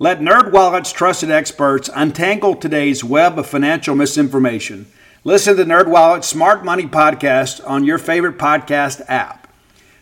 [0.00, 4.86] Let NerdWallet's trusted experts untangle today's web of financial misinformation.
[5.24, 9.52] Listen to NerdWallet's Smart Money podcast on your favorite podcast app.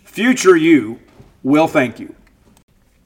[0.05, 1.01] Future you
[1.43, 2.15] will thank you.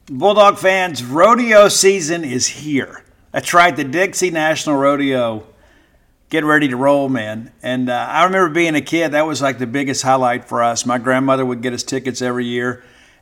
[0.06, 3.04] Bulldog fans, rodeo season is here.
[3.30, 5.46] That's right, the Dixie National Rodeo.
[6.28, 7.52] Get ready to roll, man.
[7.62, 10.84] And uh, I remember being a kid, that was like the biggest highlight for us.
[10.84, 12.82] My grandmother would get us tickets every year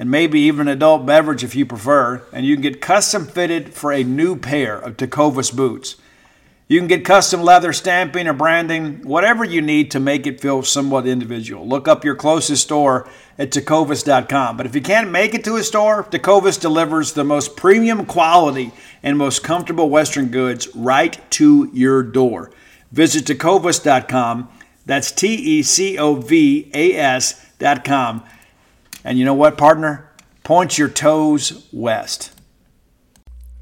[0.00, 3.74] and maybe even an adult beverage if you prefer, and you can get custom fitted
[3.74, 5.96] for a new pair of Tecovas boots.
[6.68, 10.62] You can get custom leather stamping or branding, whatever you need to make it feel
[10.62, 11.68] somewhat individual.
[11.68, 14.56] Look up your closest store at tecovas.com.
[14.56, 18.72] But if you can't make it to a store, Tecovas delivers the most premium quality
[19.02, 22.50] and most comfortable Western goods right to your door.
[22.90, 24.48] Visit tecovas.com.
[24.86, 28.22] That's T E C O V A S.com
[29.04, 30.10] and you know what, partner?
[30.42, 32.32] Point your toes west.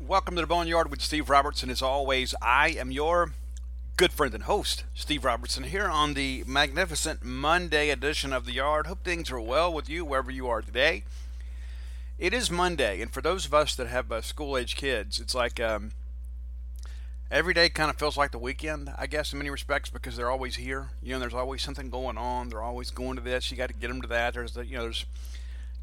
[0.00, 1.70] Welcome to the Boneyard with Steve Robertson.
[1.70, 3.32] As always, I am your
[3.96, 8.86] good friend and host, Steve Robertson, here on the magnificent Monday edition of the Yard.
[8.86, 11.04] Hope things are well with you wherever you are today.
[12.18, 15.34] It is Monday, and for those of us that have uh, school age kids, it's
[15.34, 15.90] like um,
[17.30, 20.30] every day kind of feels like the weekend, I guess, in many respects, because they're
[20.30, 20.90] always here.
[21.02, 22.48] You know, there's always something going on.
[22.48, 23.50] They're always going to this.
[23.50, 24.34] You got to get them to that.
[24.34, 25.04] There's the, you know, there's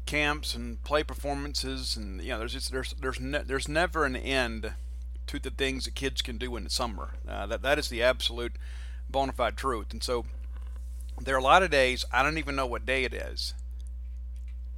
[0.06, 4.16] camps and play performances, and you know, there's just, there's there's ne- there's never an
[4.16, 4.72] end
[5.26, 7.10] to the things that kids can do in the summer.
[7.28, 8.52] Uh, that that is the absolute
[9.10, 9.92] bona fide truth.
[9.92, 10.24] And so
[11.20, 13.54] there are a lot of days I don't even know what day it is.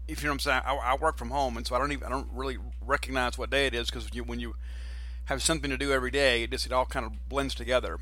[0.07, 1.93] If you know what I'm saying, I, I work from home, and so I don't
[1.93, 4.55] even I don't really recognize what day it is because you, when you
[5.29, 7.99] have something to do every day, it just it all kind of blends together.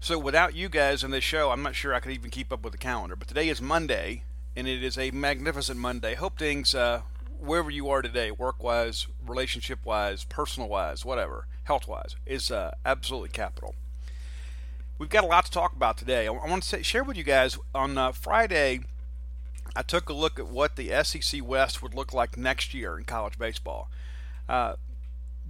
[0.00, 2.64] So without you guys in this show, I'm not sure I could even keep up
[2.64, 3.16] with the calendar.
[3.16, 4.22] But today is Monday,
[4.56, 6.14] and it is a magnificent Monday.
[6.14, 7.02] Hope things, uh,
[7.38, 12.70] wherever you are today, work wise, relationship wise, personal wise, whatever, health wise, is uh,
[12.82, 13.74] absolutely capital.
[14.98, 16.26] We've got a lot to talk about today.
[16.26, 18.80] I, want to share with you guys on uh, Friday.
[19.76, 23.04] I took a look at what the SEC West would look like next year in
[23.04, 23.90] college baseball.
[24.48, 24.76] Uh,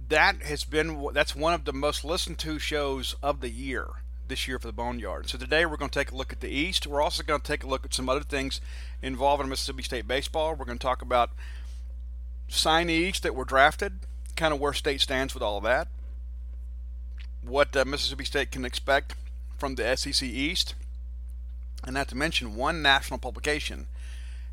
[0.09, 3.87] that has been that's one of the most listened to shows of the year
[4.27, 5.27] this year for the Boneyard.
[5.27, 6.85] So today we're going to take a look at the East.
[6.85, 8.61] We're also going to take a look at some other things
[9.01, 10.55] involving Mississippi State baseball.
[10.55, 11.31] We're going to talk about
[12.47, 13.93] signees that were drafted,
[14.35, 15.87] kind of where state stands with all of that,
[17.41, 19.15] what uh, Mississippi State can expect
[19.57, 20.75] from the SEC East,
[21.83, 23.87] and not to mention one national publication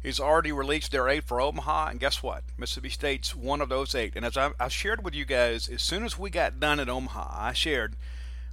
[0.07, 2.45] has already released their eight for Omaha, and guess what?
[2.57, 4.13] Mississippi State's one of those eight.
[4.17, 6.89] And as I, I shared with you guys, as soon as we got done at
[6.89, 7.97] Omaha, I shared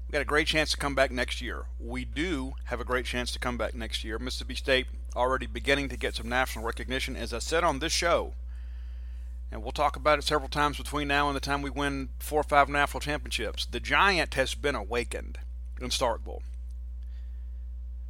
[0.08, 1.66] we got a great chance to come back next year.
[1.80, 4.20] We do have a great chance to come back next year.
[4.20, 7.16] Mississippi State already beginning to get some national recognition.
[7.16, 8.34] As I said on this show,
[9.52, 12.42] and we'll talk about it several times between now and the time we win four
[12.42, 15.40] or five national championships, the giant has been awakened
[15.80, 16.42] in Starkville.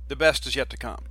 [0.08, 1.06] the best is yet to come.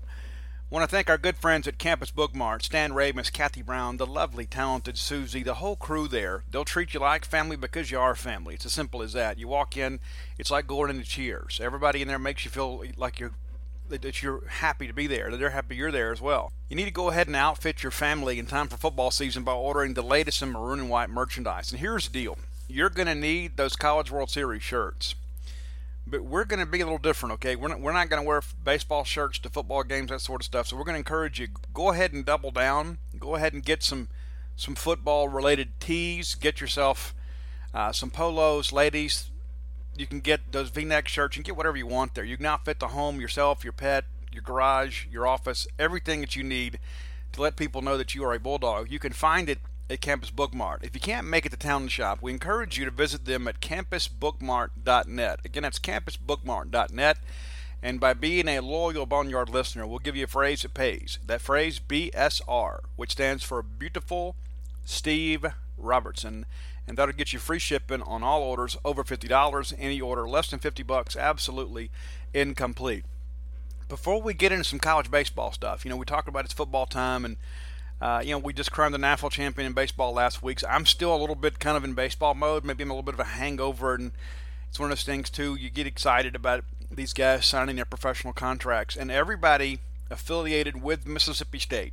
[0.72, 4.46] Want to thank our good friends at Campus Bookmart, Stan Ramus, Kathy Brown, the lovely,
[4.46, 6.44] talented Susie, the whole crew there.
[6.50, 8.54] They'll treat you like family because you are family.
[8.54, 9.38] It's as simple as that.
[9.38, 10.00] You walk in,
[10.38, 11.60] it's like going into Cheers.
[11.62, 13.32] Everybody in there makes you feel like you're
[13.90, 16.50] that you're happy to be there, that they're happy you're there as well.
[16.70, 19.52] You need to go ahead and outfit your family in time for football season by
[19.52, 21.70] ordering the latest in maroon and white merchandise.
[21.70, 25.16] And here's the deal you're going to need those College World Series shirts
[26.06, 27.56] but we're going to be a little different, okay?
[27.56, 30.46] We're not, we're not going to wear baseball shirts to football games, that sort of
[30.46, 30.66] stuff.
[30.66, 32.98] So we're going to encourage you go ahead and double down.
[33.18, 34.08] Go ahead and get some
[34.56, 36.34] some football related tees.
[36.34, 37.14] Get yourself
[37.72, 39.30] uh, some polos, ladies.
[39.96, 41.36] You can get those V-neck shirts.
[41.36, 42.24] and get whatever you want there.
[42.24, 46.42] You can outfit the home, yourself, your pet, your garage, your office, everything that you
[46.42, 46.78] need
[47.32, 48.90] to let people know that you are a bulldog.
[48.90, 49.58] You can find it
[49.92, 50.82] at Campus Bookmart.
[50.82, 53.46] If you can't make it to town and shop, we encourage you to visit them
[53.46, 55.40] at campusbookmart.net.
[55.44, 57.18] Again, that's campusbookmart.net.
[57.82, 61.18] And by being a loyal Boneyard listener, we'll give you a phrase that pays.
[61.26, 64.36] That phrase, BSR, which stands for Beautiful
[64.84, 65.44] Steve
[65.76, 66.46] Robertson.
[66.86, 69.74] And that'll get you free shipping on all orders over $50.
[69.78, 71.90] Any order less than 50 bucks, absolutely
[72.32, 73.04] incomplete.
[73.88, 76.86] Before we get into some college baseball stuff, you know, we talked about it's football
[76.86, 77.36] time and
[78.02, 80.58] uh, you know, we just crowned the national champion in baseball last week.
[80.58, 82.64] So I'm still a little bit kind of in baseball mode.
[82.64, 84.10] Maybe I'm a little bit of a hangover, and
[84.68, 85.54] it's one of those things too.
[85.54, 89.78] You get excited about these guys signing their professional contracts, and everybody
[90.10, 91.92] affiliated with Mississippi State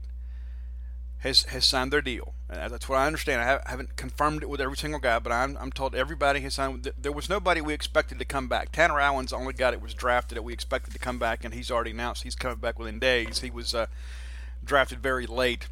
[1.20, 2.34] has has signed their deal.
[2.50, 3.42] And that's what I understand.
[3.44, 6.92] I haven't confirmed it with every single guy, but I'm, I'm told everybody has signed.
[7.00, 8.72] There was nobody we expected to come back.
[8.72, 11.54] Tanner Allen's the only guy that was drafted that we expected to come back, and
[11.54, 13.42] he's already announced he's coming back within days.
[13.42, 13.86] He was uh,
[14.66, 15.68] drafted very late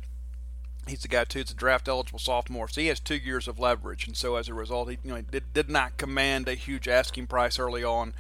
[0.88, 1.39] He's the guy too.
[1.39, 4.48] It's a draft eligible sophomore, so he has two years of leverage, and so as
[4.48, 8.13] a result, he you know did, did not command a huge asking price early on.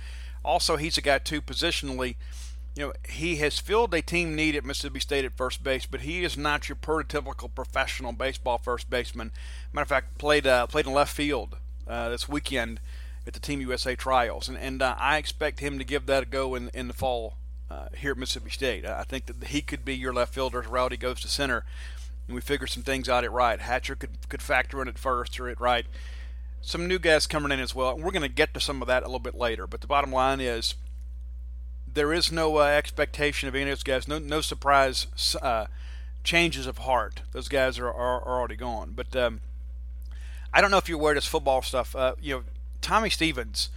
[0.43, 2.15] Also, he's a guy too positionally.
[2.75, 6.01] You know, he has filled a team need at Mississippi State at first base, but
[6.01, 9.31] he is not your prototypical professional baseball first baseman.
[9.73, 12.79] Matter of fact, played uh, played in left field uh, this weekend
[13.25, 16.25] at the Team USA trials, and and uh, I expect him to give that a
[16.25, 17.37] go in in the fall
[17.69, 18.85] uh, here at Mississippi State.
[18.85, 21.65] I think that he could be your left fielder as Rowdy goes to center
[22.27, 23.59] and we figured some things out at right.
[23.59, 25.85] Hatcher could could factor in at first or at right.
[26.61, 27.95] Some new guys coming in as well.
[27.95, 29.67] And we're going to get to some of that a little bit later.
[29.67, 30.75] But the bottom line is
[31.91, 34.07] there is no uh, expectation of any of those guys.
[34.07, 35.07] No no surprise
[35.41, 35.67] uh,
[36.23, 37.21] changes of heart.
[37.31, 38.93] Those guys are are, are already gone.
[38.95, 39.41] But um,
[40.53, 41.95] I don't know if you're aware of this football stuff.
[41.95, 42.43] Uh, you know,
[42.81, 43.69] Tommy Stevens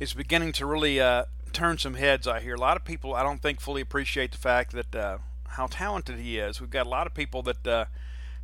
[0.00, 2.26] is beginning to really uh, turn some heads.
[2.26, 3.14] I hear a lot of people.
[3.14, 5.18] I don't think fully appreciate the fact that uh,
[5.52, 6.60] how talented he is.
[6.60, 7.84] We've got a lot of people that uh,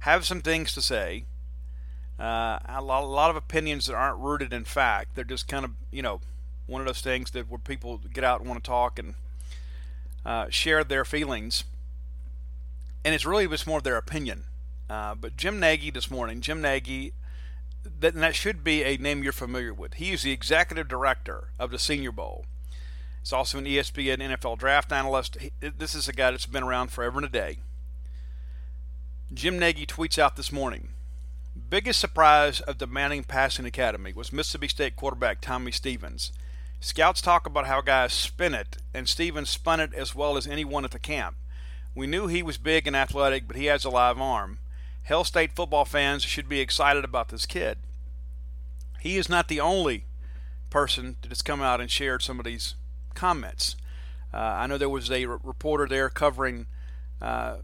[0.01, 1.25] have some things to say,
[2.19, 5.15] uh, a, lot, a lot of opinions that aren't rooted in fact.
[5.15, 6.21] They're just kind of, you know,
[6.67, 9.15] one of those things that where people get out and want to talk and
[10.25, 11.65] uh, share their feelings.
[13.05, 14.45] And it's really just more of their opinion.
[14.91, 17.13] Uh, but Jim Nagy this morning, Jim Nagy,
[18.01, 19.95] that, that should be a name you're familiar with.
[19.95, 22.45] He is the executive director of the Senior Bowl.
[23.21, 25.37] He's also an ESPN NFL draft analyst.
[25.61, 27.59] This is a guy that's been around forever and a day.
[29.33, 30.89] Jim Nagy tweets out this morning
[31.71, 36.33] Biggest surprise of the Manning Passing Academy was Mississippi State quarterback Tommy Stevens.
[36.81, 40.85] Scouts talk about how guys spin it, and Stevens spun it as well as anyone
[40.85, 41.37] at the camp.
[41.95, 44.61] We knew he was big and athletic, but he has a live arm.
[45.03, 47.79] Hail State football fans should be excited about this kid.
[49.01, 50.05] He is not the only
[50.71, 52.77] person that has come out and shared some of these
[53.19, 53.75] comments.
[54.33, 56.67] Uh, I know there was a r- reporter there covering
[57.21, 57.57] uh,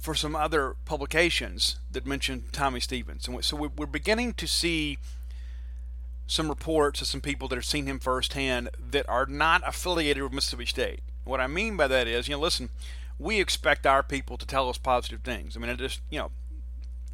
[0.00, 3.28] for some other publications that mentioned Tommy Stevens.
[3.28, 4.98] And so we're beginning to see
[6.26, 10.32] some reports of some people that have seen him firsthand that are not affiliated with
[10.32, 11.00] Mississippi State.
[11.24, 12.70] What I mean by that is, you know, listen,
[13.18, 15.56] we expect our people to tell us positive things.
[15.56, 16.30] I mean, it just, you know,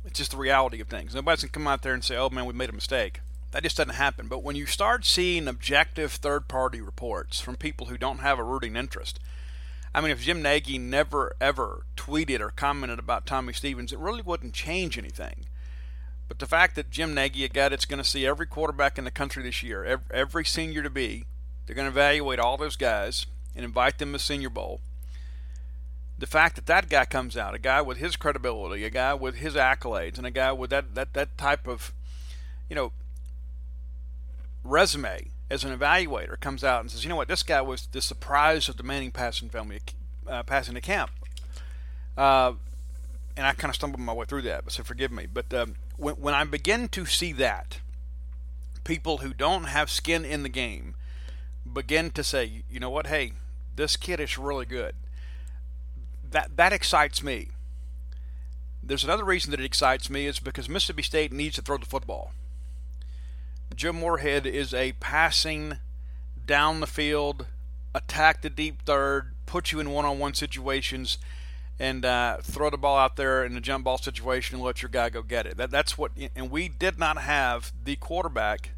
[0.04, 1.14] it's just the reality of things.
[1.14, 3.20] Nobody's going to come out there and say, oh man, we made a mistake.
[3.52, 4.28] That just doesn't happen.
[4.28, 8.44] But when you start seeing objective third party reports from people who don't have a
[8.44, 9.20] rooting interest,
[9.94, 14.22] I mean, if Jim Nagy never ever tweeted or commented about Tommy Stevens, it really
[14.22, 15.46] wouldn't change anything.
[16.28, 19.04] But the fact that Jim Nagy, a guy that's going to see every quarterback in
[19.04, 21.26] the country this year, every, senior to be,
[21.66, 24.80] they're going to evaluate all those guys and invite them to Senior Bowl.
[26.18, 29.34] The fact that that guy comes out, a guy with his credibility, a guy with
[29.34, 31.92] his accolades, and a guy with that, that, that type of,
[32.70, 32.92] you know,
[34.64, 38.00] resume as an evaluator comes out and says, you know what, this guy was the
[38.00, 39.80] surprise of the Manning passing family
[40.26, 41.10] uh, passing the camp.
[42.16, 42.52] Uh,
[43.36, 45.26] and I kind of stumbled my way through that, so forgive me.
[45.32, 47.80] But um, when, when I begin to see that,
[48.84, 50.94] people who don't have skin in the game
[51.70, 53.32] begin to say, you know what, hey,
[53.74, 54.94] This kid is really good.
[56.30, 57.48] That that excites me.
[58.82, 61.86] There's another reason that it excites me is because Mississippi State needs to throw the
[61.86, 62.32] football.
[63.74, 65.78] Jim Moorhead is a passing
[66.46, 67.46] down the field,
[67.94, 71.18] attack the deep third, put you in one-on-one situations,
[71.78, 74.88] and uh, throw the ball out there in the jump ball situation and let your
[74.88, 75.56] guy go get it.
[75.56, 76.12] That, that's what.
[76.36, 78.70] And we did not have the quarterback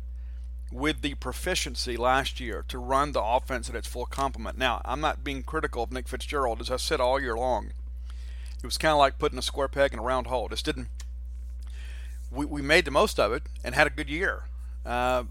[0.73, 4.59] with the proficiency last year to run the offense at its full complement.
[4.59, 7.73] Now, I'm not being critical of Nick Fitzgerald, as I said all year long.
[8.57, 10.49] It was kind of like putting a square peg in a round hole.
[10.49, 10.89] Just didn't.
[12.31, 14.45] We, we made the most of it and had a good year.
[14.85, 15.25] Uh,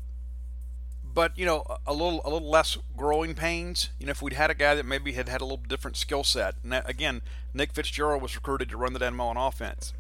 [1.14, 3.90] but you know, a little a little less growing pains.
[4.00, 6.24] You know, if we'd had a guy that maybe had had a little different skill
[6.24, 6.56] set.
[6.64, 7.22] Again,
[7.54, 9.94] Nick Fitzgerald was recruited to run the Dan Mullen offense.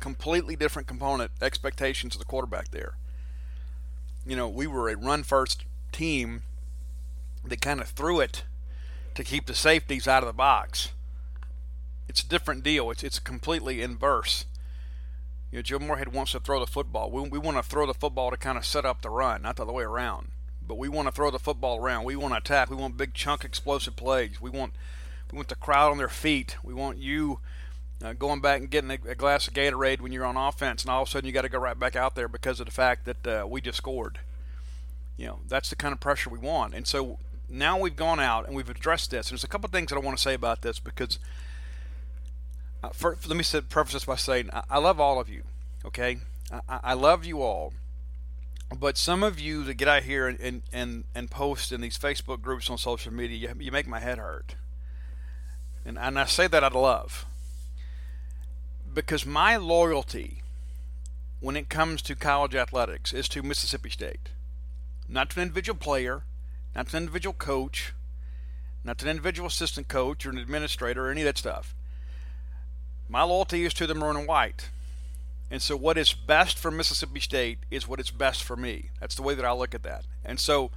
[0.00, 2.94] Completely different component expectations of the quarterback there.
[4.26, 6.42] You know, we were a run first team
[7.44, 8.44] that kind of threw it
[9.14, 10.90] to keep the safeties out of the box.
[12.08, 12.90] It's a different deal.
[12.90, 14.44] It's it's completely inverse.
[15.50, 17.10] You know, Joe Moorhead wants to throw the football.
[17.10, 19.56] We, we want to throw the football to kind of set up the run, not
[19.56, 20.28] the other way around.
[20.66, 22.04] But we want to throw the football around.
[22.04, 22.68] We want to attack.
[22.68, 24.40] We want big chunk explosive plays.
[24.40, 24.74] We want
[25.32, 26.56] we want the crowd on their feet.
[26.62, 27.40] We want you
[28.02, 30.90] uh, going back and getting a, a, glass of Gatorade when you're on offense, and
[30.90, 32.72] all of a sudden you got to go right back out there because of the
[32.72, 34.20] fact that uh, we just scored.
[35.16, 36.74] You know, that's the kind of pressure we want.
[36.74, 39.28] And so now we've gone out and we've addressed this.
[39.28, 41.18] And there's a couple of things that I want to say about this because
[42.82, 45.42] uh, for, let me say, preface this by saying I, I love all of you.
[45.84, 46.18] Okay,
[46.68, 47.72] I, I, love you all,
[48.76, 52.42] but some of you that get out here and, and, and, post in these Facebook
[52.42, 54.56] groups on social media, you, you make my head hurt.
[55.84, 57.26] And, and I say that out of love
[58.92, 60.42] because my loyalty
[61.40, 64.30] when it comes to college athletics is to Mississippi State,
[65.08, 66.24] not to an individual player,
[66.74, 67.92] not to an individual coach,
[68.82, 71.74] not to an individual assistant coach or an administrator or any of that stuff.
[73.08, 74.70] My loyalty is to the maroon and white.
[75.50, 78.90] And so, what is best for Mississippi State is what is best for me.
[79.00, 80.04] That's the way that I look at that.
[80.24, 80.70] And so,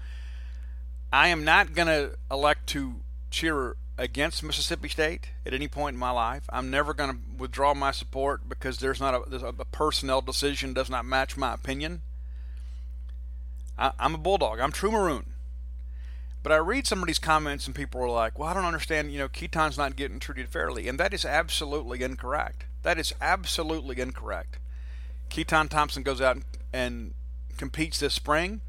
[1.12, 2.96] I am not going to elect to
[3.30, 6.44] cheer against Mississippi State at any point in my life.
[6.50, 10.90] I'm never going to withdraw my support because there's not a, a personnel decision does
[10.90, 12.02] not match my opinion.
[13.78, 14.60] I, I'm a bulldog.
[14.60, 15.31] I'm true maroon.
[16.44, 19.12] But I read some of these comments and people are like, well, I don't understand,
[19.12, 20.88] you know, Keytaon's not getting treated fairly.
[20.88, 22.66] And that is absolutely incorrect.
[22.82, 24.58] That is absolutely incorrect.
[25.30, 26.40] Keytaon Thompson goes out
[26.74, 27.14] and
[27.58, 28.62] competes this spring,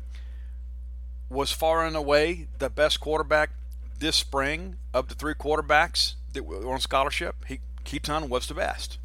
[1.30, 3.50] was far and away the best quarterback
[3.98, 7.36] this spring of the three quarterbacks that were on scholarship.
[7.46, 8.98] He, Keytaon was the best.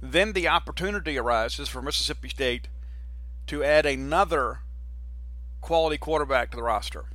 [0.00, 2.68] Then the opportunity arises for Mississippi State
[3.48, 4.60] to add another
[5.60, 7.06] quality quarterback to the roster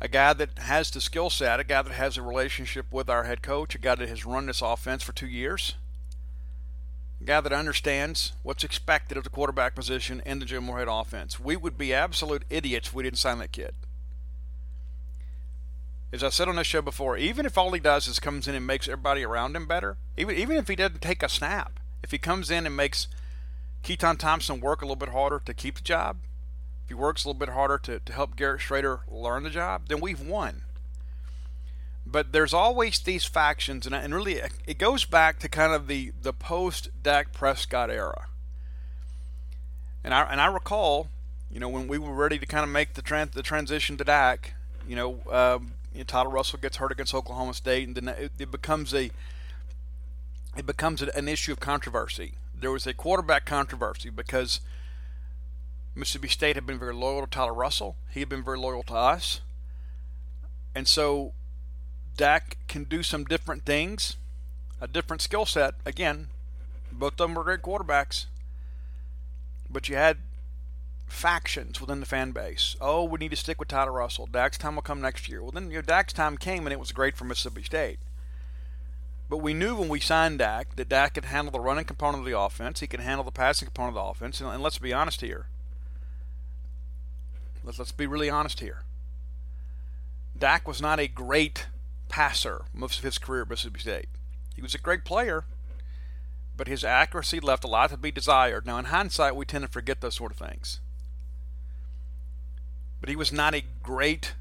[0.00, 3.24] a guy that has the skill set, a guy that has a relationship with our
[3.24, 5.74] head coach, a guy that has run this offense for two years,
[7.20, 11.40] a guy that understands what's expected of the quarterback position in the Jim Moorhead offense.
[11.40, 13.74] We would be absolute idiots if we didn't sign that kid.
[16.12, 18.54] As I said on this show before, even if all he does is comes in
[18.54, 22.12] and makes everybody around him better, even even if he doesn't take a snap, if
[22.12, 23.08] he comes in and makes
[23.82, 26.18] Keytaon Thompson work a little bit harder to keep the job,
[26.84, 29.88] if he works a little bit harder to, to help Garrett Shrader learn the job,
[29.88, 30.62] then we've won.
[32.06, 36.12] But there's always these factions, and, and really it goes back to kind of the,
[36.20, 38.26] the post Dak Prescott era.
[40.04, 41.08] And I, and I recall,
[41.50, 44.52] you know, when we were ready to kind of make the, the transition to Dak,
[44.86, 48.32] you know, um, you know, Tyler Russell gets hurt against Oklahoma State, and then it,
[48.38, 49.10] it becomes a
[50.56, 52.34] it becomes an issue of controversy.
[52.54, 54.60] There was a quarterback controversy because–
[55.94, 57.96] Mississippi State had been very loyal to Tyler Russell.
[58.10, 59.40] He had been very loyal to us.
[60.74, 61.32] And so
[62.16, 64.16] Dak can do some different things,
[64.80, 65.74] a different skill set.
[65.84, 66.28] Again,
[66.90, 68.26] both of them were great quarterbacks.
[69.70, 70.18] But you had
[71.06, 72.76] factions within the fan base.
[72.80, 74.26] Oh, we need to stick with Tyler Russell.
[74.26, 75.42] Dak's time will come next year.
[75.42, 77.98] Well, then you know, Dak's time came and it was great for Mississippi State.
[79.28, 82.26] But we knew when we signed Dak that Dak could handle the running component of
[82.26, 82.80] the offense.
[82.80, 84.40] He could handle the passing component of the offense.
[84.40, 85.46] And, and let's be honest here.
[87.64, 88.82] Let's, let's be really honest here.
[90.38, 91.66] Dak was not a great
[92.08, 94.08] passer most of his career at Mississippi State.
[94.54, 95.44] He was a great player,
[96.56, 98.66] but his accuracy left a lot to be desired.
[98.66, 100.80] Now, in hindsight, we tend to forget those sort of things.
[103.00, 104.34] But he was not a great,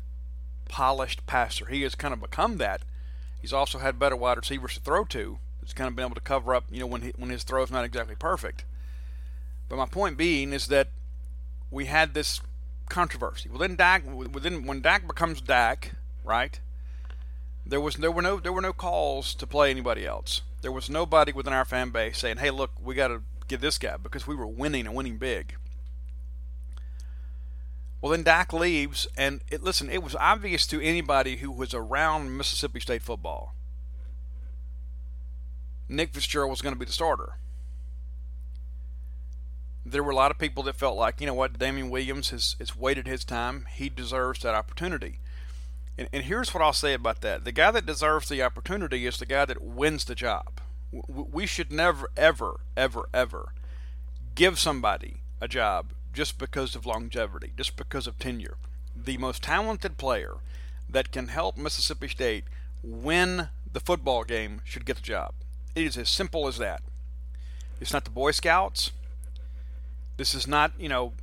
[0.70, 1.65] polished passer.
[1.65, 2.82] He has kind of become that.
[3.42, 5.39] He's also had better wide receivers to throw to.
[5.62, 7.63] He's kind of been able to cover up, you know, when he, when his throw
[7.63, 8.65] is not exactly perfect.
[9.70, 10.89] But my point being is that
[11.72, 12.42] we had this
[12.94, 13.50] controversy.
[13.50, 16.60] Well, then Dak, within when Dak becomes Dak, right?
[17.66, 20.42] There was there were no there were no calls to play anybody else.
[20.62, 23.78] There was nobody within our fan base saying, "Hey, look, we got to get this
[23.78, 25.56] guy because we were winning and winning big."
[28.00, 32.38] Well, then Dak leaves, and it, listen, it was obvious to anybody who was around
[32.38, 33.56] Mississippi State football.
[35.88, 37.38] Nick Fitzgerald was going to be the starter.
[39.86, 42.56] There were a lot of people that felt like, you know what, Damian Williams has,
[42.60, 43.66] has waited his time.
[43.74, 45.20] He deserves that opportunity.
[45.98, 49.18] And, and here's what I'll say about that the guy that deserves the opportunity is
[49.18, 50.62] the guy that wins the job.
[51.08, 53.54] We should never, ever, ever, ever
[54.36, 58.58] give somebody a job just because of longevity, just because of tenure.
[58.96, 60.36] The most talented player
[60.90, 62.46] that can help Mississippi State
[62.84, 65.34] win the football game should get the job.
[65.75, 66.82] It is as simple as that.
[67.82, 68.92] It's not the Boy Scouts.
[70.17, 71.13] This is not, you know,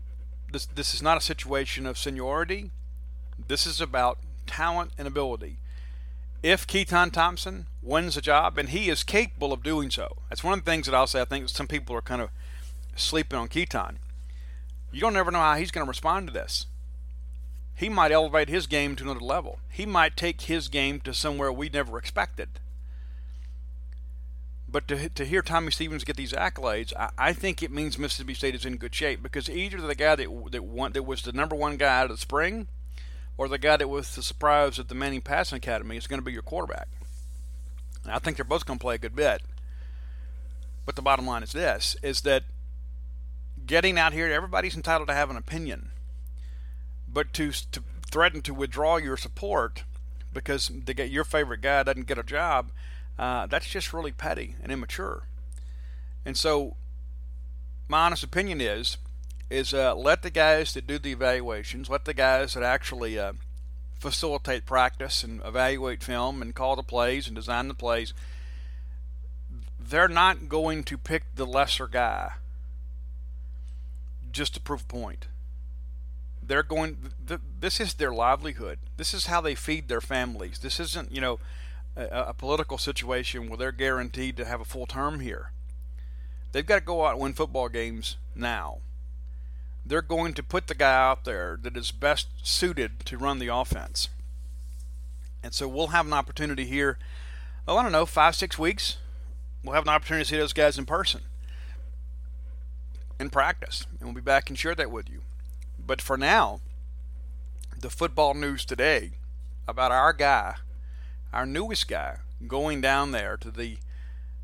[0.52, 2.70] this this is not a situation of seniority.
[3.48, 5.58] This is about talent and ability.
[6.42, 10.54] If Keytaon Thompson wins the job, and he is capable of doing so, that's one
[10.58, 11.20] of the things that I'll say.
[11.20, 12.30] I think some people are kind of
[12.96, 13.96] sleeping on Keytaon.
[14.90, 16.66] You don't ever know how he's going to respond to this.
[17.74, 19.58] He might elevate his game to another level.
[19.70, 22.48] He might take his game to somewhere we never expected.
[24.70, 28.34] But to, to hear Tommy Stevens get these accolades, I, I think it means Mississippi
[28.34, 31.32] State is in good shape because either the guy that that, won, that was the
[31.32, 32.68] number one guy out of the spring,
[33.36, 36.24] or the guy that was the surprise at the Manning Passing Academy is going to
[36.24, 36.88] be your quarterback.
[38.04, 39.42] And I think they're both going to play a good bit.
[40.86, 42.44] But the bottom line is this: is that
[43.66, 45.90] getting out here, everybody's entitled to have an opinion.
[47.12, 49.82] But to, to threaten to withdraw your support
[50.32, 52.70] because get your favorite guy doesn't get a job,
[53.20, 55.24] uh, that's just really petty and immature.
[56.24, 56.74] And so,
[57.86, 58.96] my honest opinion is,
[59.50, 63.34] is uh, let the guys that do the evaluations, let the guys that actually uh,
[63.98, 68.14] facilitate practice and evaluate film and call the plays and design the plays,
[69.78, 72.32] they're not going to pick the lesser guy
[74.32, 75.26] just to prove a point.
[76.42, 76.96] They're going.
[77.28, 78.78] Th- this is their livelihood.
[78.96, 80.60] This is how they feed their families.
[80.60, 81.38] This isn't, you know,
[81.96, 85.52] a, a political situation where they're guaranteed to have a full term here.
[86.52, 88.78] They've got to go out and win football games now.
[89.84, 93.48] They're going to put the guy out there that is best suited to run the
[93.48, 94.08] offense.
[95.42, 96.98] And so we'll have an opportunity here.
[97.66, 98.98] Oh, I don't know, five, six weeks.
[99.64, 101.22] We'll have an opportunity to see those guys in person
[103.20, 105.20] in practice, and we'll be back and share that with you.
[105.78, 106.60] But for now,
[107.78, 109.12] the football news today
[109.68, 110.54] about our guy,
[111.32, 113.78] our newest guy, going down there to the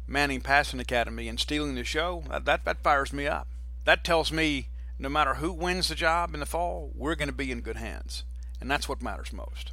[0.07, 3.49] Manning Passing Academy and stealing the show, that, that that fires me up.
[3.85, 4.69] That tells me
[4.99, 7.77] no matter who wins the job in the fall, we're going to be in good
[7.77, 8.25] hands.
[8.61, 9.73] And that's what matters most.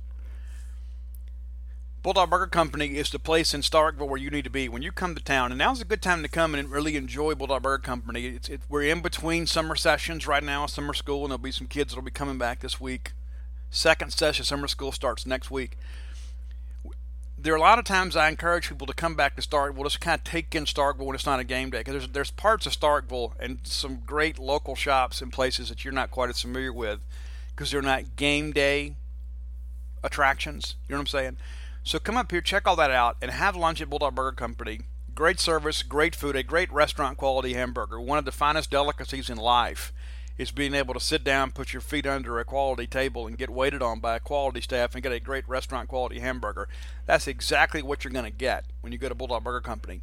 [2.02, 4.92] Bulldog Burger Company is the place in Starkville where you need to be when you
[4.92, 5.54] come to town.
[5.54, 8.26] And now's a good time to come and really enjoy Bulldog Burger Company.
[8.26, 11.68] It's, it, we're in between summer sessions right now, summer school, and there'll be some
[11.68, 13.14] kids that'll be coming back this week.
[13.70, 15.78] Second session, summer school starts next week.
[17.44, 20.00] There are a lot of times I encourage people to come back to Starkville, just
[20.00, 21.80] kind of take in Starkville when it's not a game day.
[21.80, 25.94] Because there's, there's parts of Starkville and some great local shops and places that you're
[25.94, 27.02] not quite as familiar with
[27.50, 28.96] because they're not game day
[30.06, 30.76] attractions.
[30.88, 31.38] You know what I'm saying?
[31.84, 34.80] So come up here, check all that out, and have lunch at Bulldog Burger Company.
[35.14, 38.00] Great service, great food, a great restaurant quality hamburger.
[38.00, 39.92] One of the finest delicacies in life
[40.38, 43.50] is being able to sit down, put your feet under a quality table, and get
[43.50, 46.68] waited on by a quality staff and get a great restaurant quality hamburger.
[47.06, 50.02] That's exactly what you're going to get when you go to Bulldog Burger Company.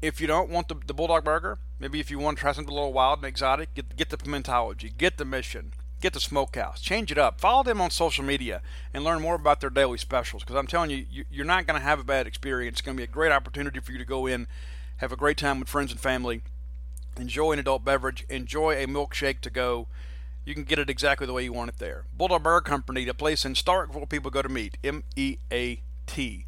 [0.00, 2.72] If you don't want the, the Bulldog Burger, maybe if you want to try something
[2.72, 6.80] a little wild and exotic, get, get the Pimentology, get the Mission, Get the Smokehouse.
[6.80, 7.40] Change it up.
[7.40, 8.62] Follow them on social media
[8.94, 11.84] and learn more about their daily specials because I'm telling you, you're not going to
[11.84, 12.74] have a bad experience.
[12.74, 14.46] It's going to be a great opportunity for you to go in,
[14.98, 16.42] have a great time with friends and family,
[17.18, 19.86] enjoy an adult beverage, enjoy a milkshake to go.
[20.44, 22.04] You can get it exactly the way you want it there.
[22.16, 24.78] Bulldog Burger Company, the place in Starkville people go to meet.
[24.82, 26.46] M E A T.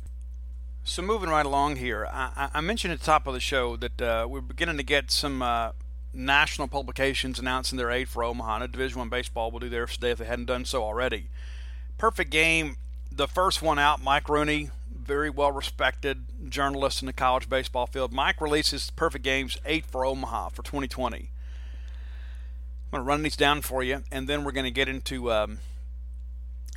[0.82, 4.00] So moving right along here, I, I, mentioned at the top of the show that
[4.00, 5.72] uh, we're beginning to get some uh,
[6.14, 8.62] national publications announcing their aid for Omaha.
[8.62, 11.26] And Division One baseball will do theirs today if they hadn't done so already.
[11.98, 12.76] Perfect game,
[13.12, 14.02] the first one out.
[14.02, 14.70] Mike Rooney,
[15.10, 18.12] very well respected journalist in the college baseball field.
[18.12, 21.16] Mike releases Perfect Games eight for Omaha for 2020.
[21.16, 21.26] I'm
[22.92, 25.58] going to run these down for you, and then we're going to get into um,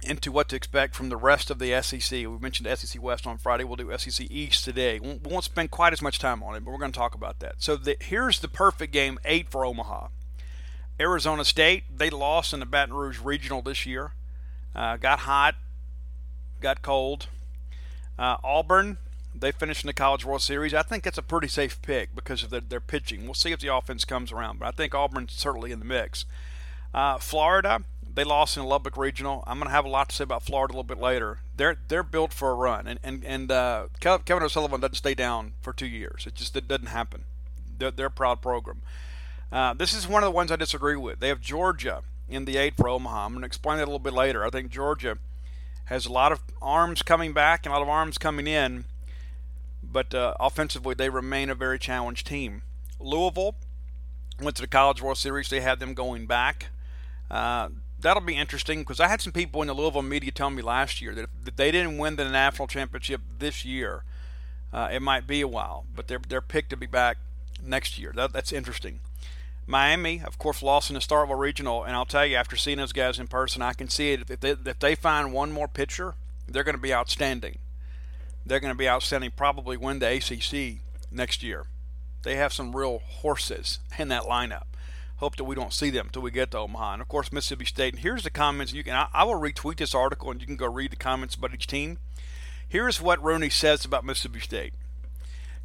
[0.02, 2.12] into what to expect from the rest of the SEC.
[2.12, 3.66] We mentioned SEC West on Friday.
[3.66, 5.00] We'll do SEC East today.
[5.00, 7.38] We won't spend quite as much time on it, but we're going to talk about
[7.42, 7.58] that.
[7.60, 10.08] So the, here's the perfect game eight for Omaha.
[11.00, 14.14] Arizona State, they lost in the Baton Rouge Regional this year.
[14.76, 15.54] Uh, got hot,
[16.62, 17.28] got cold.
[18.24, 19.00] Uh, Auburn,
[19.36, 20.74] they finished in the College World Series.
[20.74, 23.26] I think that's a pretty safe pick because of their, their pitching.
[23.26, 26.24] We'll see if the offense comes around, but I think Auburn's certainly in the mix.
[26.94, 27.82] Uh, Florida,
[28.16, 29.44] they lost in Lubbock Regional.
[29.46, 31.40] I'm going to have a lot to say about Florida a little bit later.
[31.58, 35.52] They're they're built for a run, and and and uh, Kevin O'Sullivan doesn't stay down
[35.62, 36.24] for two years.
[36.26, 37.26] It just it doesn't happen.
[37.78, 38.84] They're, they're a proud program.
[39.52, 41.20] Uh, this is one of the ones I disagree with.
[41.20, 43.26] They have Georgia in the eight for Omaha.
[43.26, 44.46] I'm going to explain that a little bit later.
[44.46, 45.18] I think Georgia
[45.86, 48.86] has a lot of arms coming back and a lot of arms coming in,
[49.84, 52.62] but uh, offensively they remain a very challenged team.
[53.00, 53.56] Louisville
[54.42, 55.50] went to the College World Series.
[55.50, 56.68] They had them going back.
[57.30, 57.70] Uh,
[58.00, 61.02] that'll be interesting because I had some people in the Louisville media telling me last
[61.02, 64.04] year that if they didn't win the national championship this year,
[64.72, 65.86] uh, it might be a while.
[65.96, 67.18] But they're they're picked to be back
[67.64, 68.12] next year.
[68.16, 69.00] That, that's interesting.
[69.66, 72.92] Miami, of course, lost in the Starkville Regional, and I'll tell you, after seeing those
[72.92, 74.30] guys in person, I can see it.
[74.30, 76.16] If they, if they find one more pitcher,
[76.48, 77.60] they're going to be outstanding.
[78.46, 81.68] They're going to be outstanding, probably win the ACC next year.
[82.24, 84.64] They have some real horses in that lineup.
[85.18, 86.94] Hope that we don't see them until we get to Omaha.
[86.94, 87.94] And of course, Mississippi State.
[87.94, 88.74] And here's the comments.
[88.74, 91.36] You can I, I will retweet this article, and you can go read the comments
[91.36, 92.00] about each team.
[92.68, 94.74] Here's what Rooney says about Mississippi State.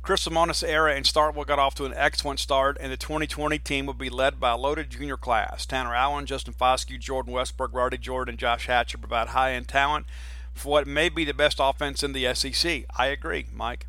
[0.08, 3.84] Chris Lemonis' era in Starkville got off to an excellent start, and the 2020 team
[3.84, 5.66] will be led by a loaded junior class.
[5.66, 10.06] Tanner Allen, Justin Foscue, Jordan Westbrook, Rowdy Jordan, and Josh Hatcher provide high-end talent
[10.54, 12.86] for what may be the best offense in the SEC.
[12.96, 13.86] I agree, Mike.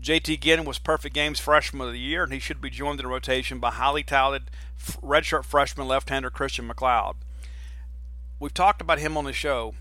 [0.00, 3.06] JT Ginn was perfect games freshman of the year, and he should be joined in
[3.06, 4.50] the rotation by highly talented
[5.00, 7.14] redshirt freshman left-hander Christian McLeod.
[8.40, 9.74] We've talked about him on the show.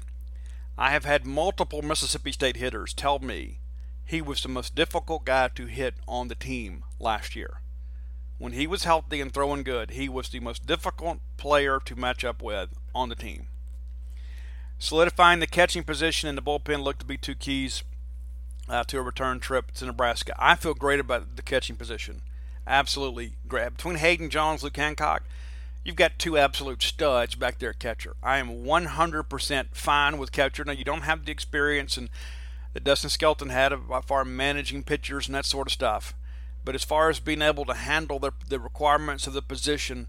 [0.77, 3.60] I have had multiple Mississippi State hitters tell me
[4.11, 7.61] he was the most difficult guy to hit on the team last year.
[8.37, 12.25] When he was healthy and throwing good, he was the most difficult player to match
[12.25, 13.47] up with on the team.
[14.77, 17.83] Solidifying the catching position in the bullpen looked to be two keys
[18.67, 20.35] uh, to a return trip to Nebraska.
[20.37, 22.21] I feel great about the catching position.
[22.67, 23.77] Absolutely great.
[23.77, 25.23] Between Hayden Jones, Luke Hancock,
[25.85, 28.17] you've got two absolute studs back there at catcher.
[28.21, 30.65] I am 100% fine with catcher.
[30.65, 32.09] Now, you don't have the experience and
[32.73, 36.13] that Dustin Skelton had by far managing pitchers and that sort of stuff.
[36.63, 40.07] But as far as being able to handle the, the requirements of the position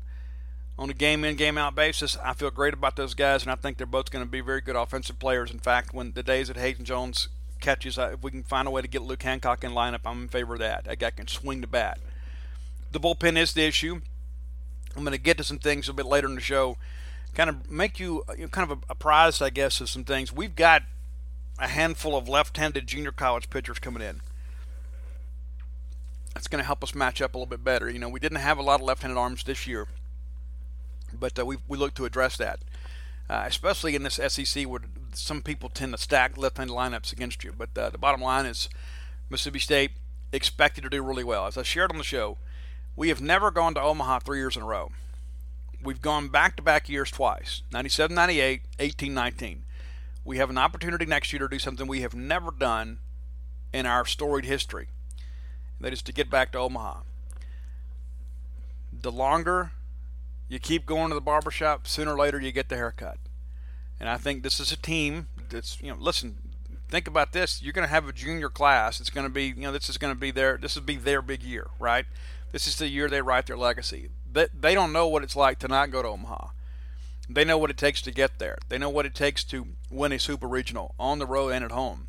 [0.79, 3.55] on a game in, game out basis, I feel great about those guys, and I
[3.55, 5.51] think they're both going to be very good offensive players.
[5.51, 7.29] In fact, when the days that Hayden Jones
[7.61, 10.23] catches, uh, if we can find a way to get Luke Hancock in lineup, I'm
[10.23, 10.85] in favor of that.
[10.85, 11.99] That guy can swing the bat.
[12.91, 14.01] The bullpen is the issue.
[14.95, 16.77] I'm going to get to some things a bit later in the show,
[17.35, 20.33] kind of make you, you know, kind of apprised, I guess, of some things.
[20.33, 20.83] We've got
[21.59, 24.21] a handful of left-handed junior college pitchers coming in.
[26.35, 27.91] That's going to help us match up a little bit better.
[27.91, 29.87] You know, we didn't have a lot of left-handed arms this year,
[31.13, 32.61] but uh, we we look to address that,
[33.29, 34.81] uh, especially in this SEC where
[35.13, 37.53] some people tend to stack left-handed lineups against you.
[37.57, 38.71] But uh, the bottom line is,
[39.29, 39.91] Mississippi State
[40.33, 41.47] expected to do really well.
[41.47, 42.39] As I shared on the show,
[42.97, 44.91] we have never gone to Omaha three years in a row.
[45.85, 49.65] We've gone back-to-back years twice: 97, 98, 18, 19
[50.25, 52.99] we have an opportunity next year to do something we have never done
[53.73, 54.89] in our storied history.
[55.79, 57.01] And That is to get back to Omaha.
[58.93, 59.73] The longer
[60.49, 63.19] you keep going to the barbershop, sooner or later you get the haircut.
[63.99, 66.37] And I think this is a team that's, you know, listen,
[66.89, 67.63] think about this.
[67.63, 69.01] You're going to have a junior class.
[69.01, 70.97] It's going to be, you know, this is going to be their, this will be
[70.97, 72.05] their big year, right?
[72.53, 74.11] This is the year they write their legacy.
[74.31, 76.49] They, they don't know what it's like to not go to Omaha.
[77.35, 78.59] They know what it takes to get there.
[78.69, 81.73] They know what it takes to win a super regional on the road and at
[81.73, 82.09] home.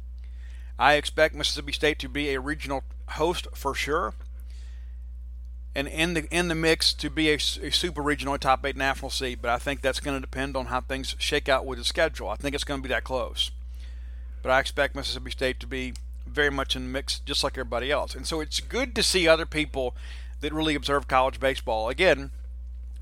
[0.77, 4.13] I expect Mississippi State to be a regional host for sure,
[5.75, 9.11] and in the in the mix to be a, a super regional top eight national
[9.11, 9.41] seed.
[9.41, 12.29] But I think that's going to depend on how things shake out with the schedule.
[12.29, 13.51] I think it's going to be that close.
[14.41, 15.93] But I expect Mississippi State to be
[16.25, 18.15] very much in the mix, just like everybody else.
[18.15, 19.95] And so it's good to see other people
[20.41, 21.87] that really observe college baseball.
[21.89, 22.31] Again,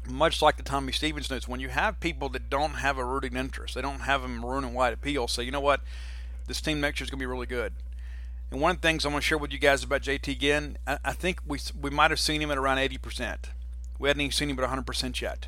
[0.09, 3.35] much like the Tommy Stevens notes, when you have people that don't have a rooting
[3.35, 5.81] interest, they don't have a maroon and white appeal, say, you know what,
[6.47, 7.73] this team next year is going to be really good.
[8.49, 10.77] And one of the things I'm going to share with you guys about JT Ginn,
[10.85, 13.37] I, I think we we might have seen him at around 80%.
[13.97, 15.47] We hadn't even seen him at 100% yet.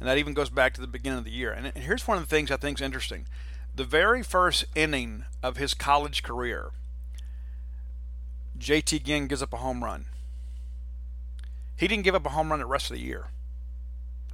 [0.00, 1.52] And that even goes back to the beginning of the year.
[1.52, 3.26] And, and here's one of the things I think is interesting.
[3.74, 6.70] The very first inning of his college career,
[8.58, 10.06] JT Ginn gives up a home run.
[11.76, 13.26] He didn't give up a home run the rest of the year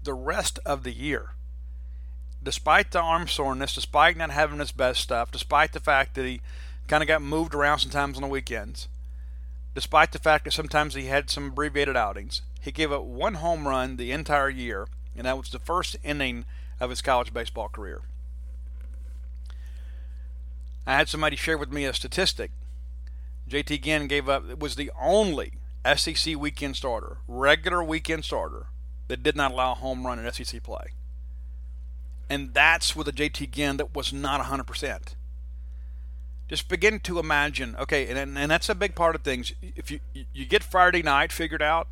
[0.04, 1.30] the rest of the year.
[2.42, 6.40] Despite the arm soreness, despite not having his best stuff, despite the fact that he
[6.88, 8.88] kind of got moved around sometimes on the weekends,
[9.74, 13.66] despite the fact that sometimes he had some abbreviated outings, he gave up one home
[13.66, 14.86] run the entire year
[15.16, 16.44] and that was the first inning
[16.80, 18.02] of his college baseball career.
[20.86, 22.50] I had somebody share with me a statistic.
[23.48, 25.52] JT Ginn gave up was the only
[25.96, 28.66] SEC weekend starter, regular weekend starter,
[29.08, 30.92] that did not allow a home run in SEC play.
[32.28, 35.14] And that's with a JT Ginn that was not 100%.
[36.48, 39.52] Just begin to imagine, okay, and, and that's a big part of things.
[39.62, 40.00] If you,
[40.32, 41.88] you get Friday night figured out,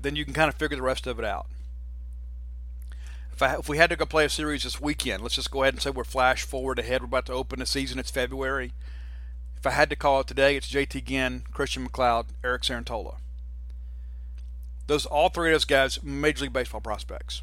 [0.00, 1.46] then you can kind of figure the rest of it out.
[3.32, 5.62] If, I, if we had to go play a series this weekend, let's just go
[5.62, 7.00] ahead and say we're flash forward ahead.
[7.00, 7.98] We're about to open the season.
[7.98, 8.72] It's February.
[9.56, 13.16] If I had to call it today, it's JT Ginn, Christian McLeod, Eric Cerantola.
[14.90, 17.42] Those all three of those guys, Major League Baseball prospects.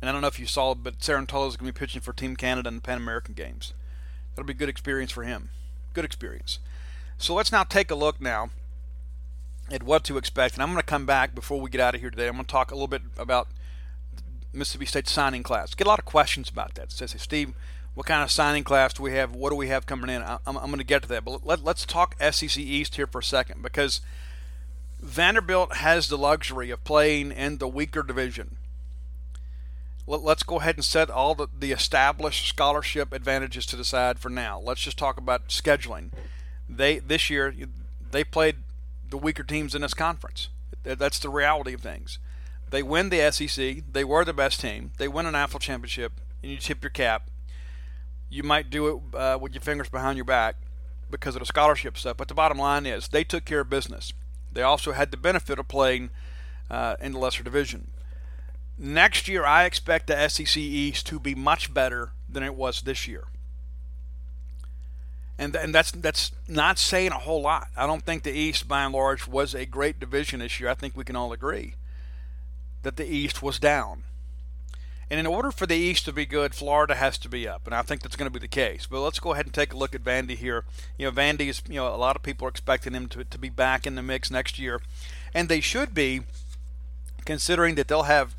[0.00, 2.12] And I don't know if you saw, but Cerantola is going to be pitching for
[2.12, 3.72] Team Canada in the Pan American Games.
[4.34, 5.50] That'll be a good experience for him.
[5.94, 6.58] Good experience.
[7.18, 8.50] So let's now take a look now
[9.70, 10.54] at what to expect.
[10.54, 12.26] And I'm going to come back before we get out of here today.
[12.26, 13.46] I'm going to talk a little bit about
[14.52, 15.72] Mississippi State signing class.
[15.72, 16.90] Get a lot of questions about that.
[16.90, 17.54] So say, Steve,
[17.94, 19.36] what kind of signing class do we have?
[19.36, 20.24] What do we have coming in?
[20.24, 21.24] I'm, I'm going to get to that.
[21.24, 24.00] But let's talk SEC East here for a second because
[25.02, 28.56] Vanderbilt has the luxury of playing in the weaker division
[30.06, 34.28] let's go ahead and set all the, the established scholarship advantages to the side for
[34.28, 34.60] now.
[34.60, 36.10] Let's just talk about scheduling.
[36.68, 37.54] They this year
[38.10, 38.56] they played
[39.08, 40.48] the weaker teams in this conference.
[40.82, 42.18] That's the reality of things.
[42.70, 43.82] They win the SEC.
[43.92, 44.92] They were the best team.
[44.98, 46.12] They win an national championship,
[46.42, 47.28] and you tip your cap.
[48.30, 50.56] You might do it uh, with your fingers behind your back
[51.10, 52.16] because of the scholarship stuff.
[52.16, 54.14] But the bottom line is they took care of business.
[54.52, 56.10] They also had the benefit of playing
[56.70, 57.90] uh, in the lesser division.
[58.78, 63.06] Next year, I expect the SEC East to be much better than it was this
[63.06, 63.24] year.
[65.38, 67.68] And, and that's that's not saying a whole lot.
[67.76, 70.68] I don't think the East, by and large, was a great division this year.
[70.68, 71.74] I think we can all agree
[72.82, 74.04] that the East was down.
[75.12, 77.74] And in order for the East to be good, Florida has to be up, and
[77.74, 78.86] I think that's going to be the case.
[78.90, 80.64] But let's go ahead and take a look at Vandy here.
[80.96, 83.38] You know, Vandy is you know a lot of people are expecting him to to
[83.38, 84.80] be back in the mix next year,
[85.34, 86.22] and they should be,
[87.26, 88.34] considering that they'll have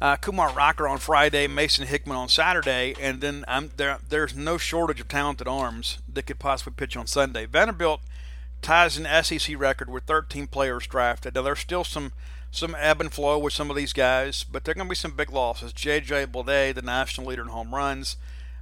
[0.00, 4.56] uh, Kumar Rocker on Friday, Mason Hickman on Saturday, and then um, there, there's no
[4.56, 7.44] shortage of talented arms that could possibly pitch on Sunday.
[7.44, 8.00] Vanderbilt
[8.62, 11.34] ties an SEC record with 13 players drafted.
[11.34, 12.12] Now there's still some
[12.50, 14.96] some ebb and flow with some of these guys, but there are going to be
[14.96, 15.72] some big losses.
[15.72, 16.26] J.J.
[16.26, 18.16] Bleday, the national leader in home runs,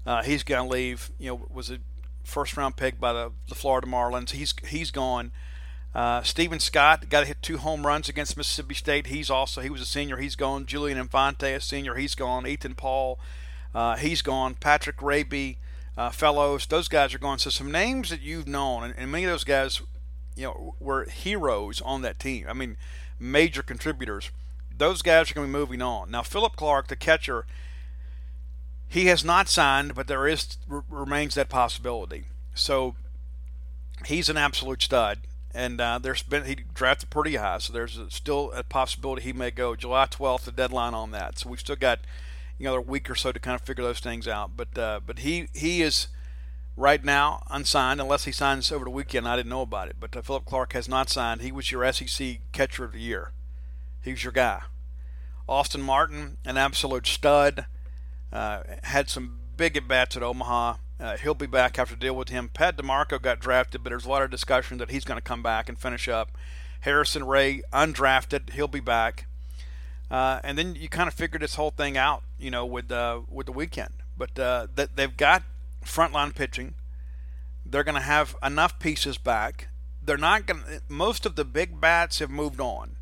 [0.04, 1.10] uh, he's going to leave.
[1.18, 1.78] You know, was a
[2.24, 4.30] first round pick by the, the Florida Marlins.
[4.30, 5.32] He's he's gone.
[5.94, 9.06] Uh, Stephen Scott got to hit two home runs against Mississippi State.
[9.06, 10.18] He's also he was a senior.
[10.18, 10.66] He's gone.
[10.66, 11.94] Julian Infante, a senior.
[11.94, 12.46] He's gone.
[12.46, 13.18] Ethan Paul,
[13.74, 14.56] uh, he's gone.
[14.56, 15.58] Patrick Raby,
[15.96, 17.38] uh, Fellows, those guys are gone.
[17.38, 19.80] So some names that you've known, and, and many of those guys,
[20.34, 22.46] you know, were heroes on that team.
[22.48, 22.76] I mean,
[23.18, 24.30] major contributors.
[24.76, 26.10] Those guys are going to be moving on.
[26.10, 27.46] Now, Philip Clarke, the catcher,
[28.88, 32.26] he has not signed, but there is remains that possibility.
[32.54, 32.94] So
[34.04, 35.20] he's an absolute stud
[35.56, 39.50] and uh, there's been he drafted pretty high, so there's still a possibility he may
[39.50, 39.74] go.
[39.74, 42.00] July 12th, the deadline on that, so we've still got
[42.58, 44.50] you know a week or so to kind of figure those things out.
[44.54, 46.08] But uh, but he he is
[46.76, 49.26] right now unsigned unless he signs over the weekend.
[49.26, 51.40] I didn't know about it, but uh, Philip Clarke has not signed.
[51.40, 53.32] He was your SEC catcher of the year.
[54.02, 54.62] He was your guy.
[55.48, 57.66] Austin Martin, an absolute stud,
[58.32, 60.74] uh, had some big at bats at Omaha.
[60.98, 61.74] Uh, he'll be back.
[61.74, 62.50] To deal with him.
[62.52, 65.42] Pat DeMarco got drafted, but there's a lot of discussion that he's going to come
[65.42, 66.30] back and finish up.
[66.80, 69.26] Harrison Ray, undrafted, he'll be back.
[70.10, 73.20] Uh, and then you kind of figure this whole thing out, you know, with uh,
[73.28, 73.90] with the weekend.
[74.16, 75.42] But uh, that they've got
[75.86, 76.74] frontline pitching.
[77.64, 79.68] They're going to have enough pieces back.
[80.02, 80.62] They're not going.
[80.62, 82.96] to Most of the big bats have moved on.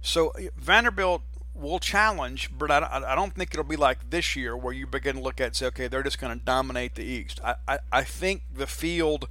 [0.00, 1.22] So eh, Vanderbilt
[1.54, 5.16] will challenge, but I, I don't think it'll be like this year where you begin
[5.16, 7.40] to look at and say, okay, they're just going to dominate the East.
[7.44, 9.28] I, I, I think the field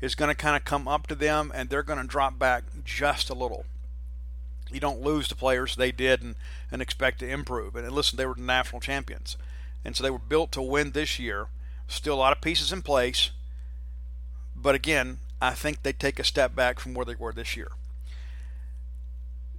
[0.00, 2.64] is going to kind of come up to them and they're going to drop back
[2.84, 3.64] just a little.
[4.72, 6.36] You don't lose the players they did and,
[6.70, 7.76] and expect to improve.
[7.76, 9.36] And listen, they were the national champions.
[9.84, 11.48] And so they were built to win this year.
[11.90, 13.30] Still a lot of pieces in place.
[14.56, 17.68] But again, I think they take a step back from where they were this year.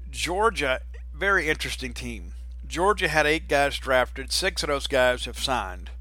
[0.09, 0.81] Georgia
[1.13, 2.33] very interesting team.
[2.67, 4.31] Georgia had eight guys drafted.
[4.31, 5.91] Six of those guys have signed.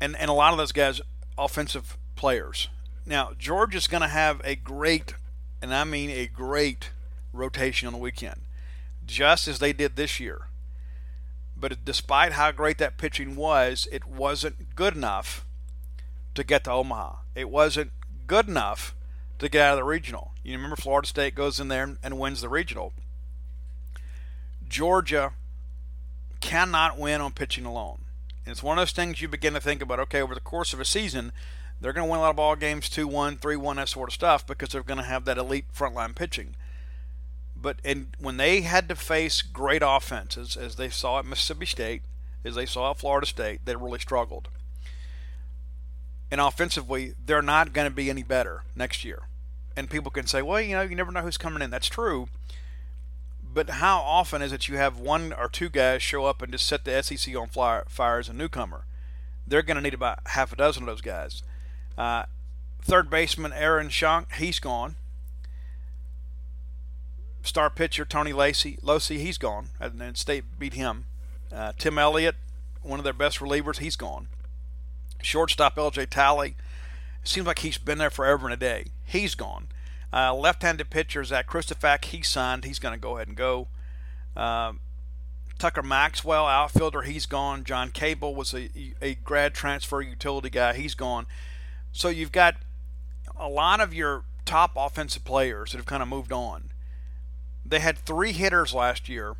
[0.00, 1.00] And, and a lot of those guys,
[1.38, 2.68] offensive players.
[3.06, 5.14] Now, Georgia's going to have a great,
[5.62, 6.90] and I mean a great,
[7.32, 8.40] rotation on the weekend,
[9.06, 10.48] just as they did this year.
[11.60, 15.44] But despite how great that pitching was, it wasn't good enough
[16.34, 17.16] to get to Omaha.
[17.34, 17.92] It wasn't
[18.26, 18.94] good enough
[19.38, 20.32] to get out of the regional.
[20.42, 22.92] You remember Florida State goes in there and wins the regional.
[24.68, 25.32] Georgia
[26.40, 28.02] cannot win on pitching alone.
[28.44, 30.72] And it's one of those things you begin to think about, okay, over the course
[30.72, 31.32] of a season,
[31.80, 34.08] they're going to win a lot of ball games 2 1, 3 1, that sort
[34.08, 36.54] of stuff because they're going to have that elite frontline pitching.
[37.60, 42.02] But and when they had to face great offenses, as they saw at Mississippi State,
[42.44, 44.48] as they saw at Florida State, they really struggled.
[46.30, 49.22] And offensively, they're not going to be any better next year.
[49.76, 51.70] And people can say, well, you know, you never know who's coming in.
[51.70, 52.28] That's true.
[53.52, 56.66] But how often is it you have one or two guys show up and just
[56.66, 58.84] set the SEC on fire as a newcomer?
[59.46, 61.42] They're going to need about half a dozen of those guys.
[61.98, 62.24] Uh,
[62.80, 64.94] third baseman Aaron Schunk, he's gone.
[67.42, 69.68] Star pitcher Tony Lacey, Locey, he's gone.
[69.78, 71.06] And then State beat him.
[71.52, 72.36] Uh, Tim Elliott,
[72.82, 74.28] one of their best relievers, he's gone.
[75.22, 76.56] Shortstop LJ Talley,
[77.24, 78.86] seems like he's been there forever and a day.
[79.04, 79.68] He's gone.
[80.12, 82.64] Uh, left-handed pitcher Zach Kristofak, he signed.
[82.64, 83.68] He's going to go ahead and go.
[84.36, 84.72] Uh,
[85.58, 87.64] Tucker Maxwell, outfielder, he's gone.
[87.64, 88.70] John Cable was a,
[89.02, 90.72] a grad transfer utility guy.
[90.72, 91.26] He's gone.
[91.92, 92.56] So you've got
[93.38, 96.69] a lot of your top offensive players that have kind of moved on.
[97.70, 99.36] They had three hitters last year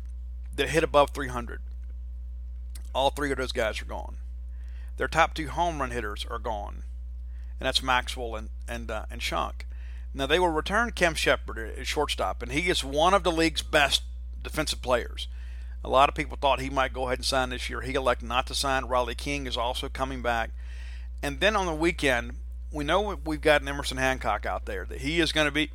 [0.55, 1.61] that hit above 300.
[2.95, 4.15] All three of those guys are gone.
[4.97, 6.83] Their top two home run hitters are gone,
[7.59, 9.65] and that's Maxwell and and uh, and Schunk.
[10.13, 13.61] Now they will return Cam Shepherd at shortstop, and he is one of the league's
[13.61, 14.03] best
[14.43, 15.27] defensive players.
[15.83, 17.81] A lot of people thought he might go ahead and sign this year.
[17.81, 18.85] He elected not to sign.
[18.85, 20.51] Riley King is also coming back.
[21.23, 22.35] And then on the weekend,
[22.71, 25.71] we know we've got Emerson Hancock out there, that he is going to be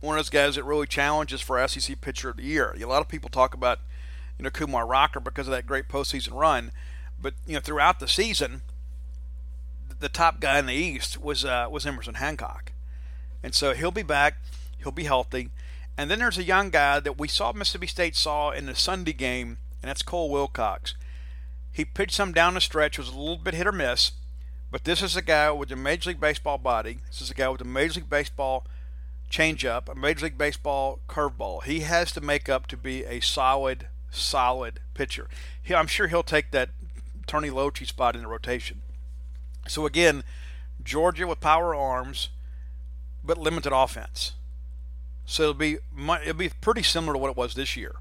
[0.00, 2.74] one of those guys that really challenges for SEC Pitcher of the Year.
[2.80, 3.80] A lot of people talk about,
[4.38, 6.72] you know, Kumar Rocker because of that great postseason run.
[7.20, 8.62] But you know, throughout the season,
[9.98, 12.72] the top guy in the East was uh, was Emerson Hancock,
[13.42, 14.36] and so he'll be back.
[14.78, 15.50] He'll be healthy.
[15.98, 19.12] And then there's a young guy that we saw Mississippi State saw in the Sunday
[19.12, 20.94] game, and that's Cole Wilcox.
[21.72, 24.12] He pitched some down the stretch, was a little bit hit or miss,
[24.70, 26.98] but this is a guy with a Major League Baseball body.
[27.08, 28.64] This is a guy with a Major League Baseball
[29.30, 31.62] changeup, a Major League Baseball curveball.
[31.62, 35.28] He has to make up to be a solid, solid pitcher.
[35.62, 36.70] He, I'm sure he'll take that
[37.26, 38.82] Tony Locey spot in the rotation.
[39.68, 40.24] So again,
[40.82, 42.30] Georgia with power arms,
[43.22, 44.32] but limited offense.
[45.26, 45.78] So it'll be
[46.22, 47.94] it'll be pretty similar to what it was this year.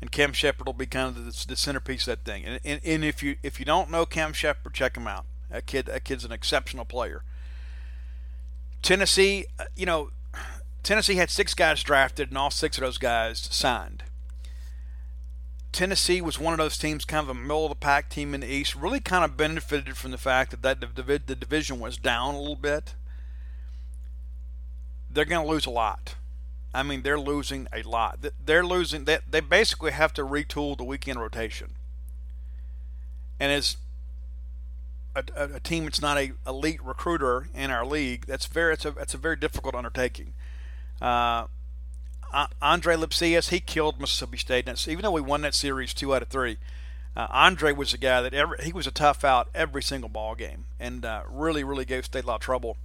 [0.00, 2.44] And Cam Shepherd will be kind of the, the centerpiece of that thing.
[2.44, 5.24] And, and, and, if you if you don't know Cam Shepherd, check him out.
[5.50, 7.22] That kid that kid's an exceptional player.
[8.82, 10.10] Tennessee, uh, you know,
[10.84, 14.04] Tennessee had six guys drafted, and all six of those guys signed.
[15.72, 18.42] Tennessee was one of those teams, kind of a middle of the pack team in
[18.42, 18.76] the East.
[18.76, 22.54] Really, kind of benefited from the fact that, that the, division was down a little
[22.54, 22.94] bit.
[25.10, 26.16] They're going to lose a lot.
[26.74, 28.18] I mean, they're losing a lot.
[28.44, 29.04] They're losing.
[29.04, 31.70] They, they basically have to retool the weekend rotation.
[33.40, 33.78] And as
[35.16, 38.90] a, a, team that's not a elite recruiter in our league, that's very it's a
[38.98, 40.34] it's a very difficult undertaking.
[41.04, 41.46] Uh,
[42.62, 44.66] Andre Lipcius, he killed Mississippi State.
[44.66, 46.56] And even though we won that series two out of three,
[47.14, 50.34] uh, Andre was the guy that every, he was a tough out every single ball
[50.34, 52.78] game and uh, really, really gave State a lot of trouble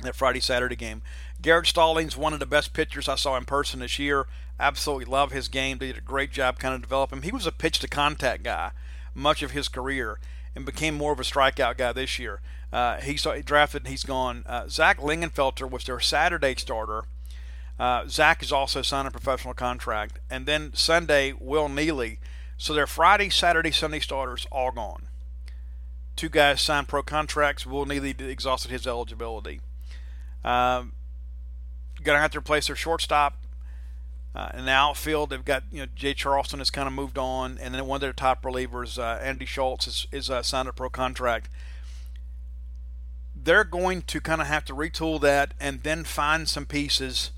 [0.00, 1.02] that Friday Saturday game.
[1.42, 4.26] Garrett Stallings, one of the best pitchers I saw in person this year.
[4.58, 5.76] Absolutely love his game.
[5.76, 7.22] Did a great job kind of developing him.
[7.22, 8.70] He was a pitch to contact guy
[9.14, 10.18] much of his career
[10.54, 12.40] and became more of a strikeout guy this year.
[12.72, 14.42] Uh, he's drafted and he's gone.
[14.46, 17.04] Uh, Zach Linginfelter was their Saturday starter
[17.78, 20.18] uh, Zach is also signed a professional contract.
[20.30, 22.18] And then Sunday, Will Neely.
[22.56, 25.08] So their Friday, Saturday, Sunday starters all gone.
[26.14, 27.66] Two guys signed pro contracts.
[27.66, 29.60] Will Neely exhausted his eligibility.
[30.42, 30.92] Um,
[32.02, 33.36] to have to replace their shortstop.
[34.34, 37.58] Uh, in the outfield, they've got you know Jay Charleston has kind of moved on,
[37.58, 40.74] and then one of their top relievers, uh, Andy Schultz, is, is uh, signed a
[40.74, 41.48] pro contract.
[43.34, 47.30] They're going to kind of have to retool that and then find some pieces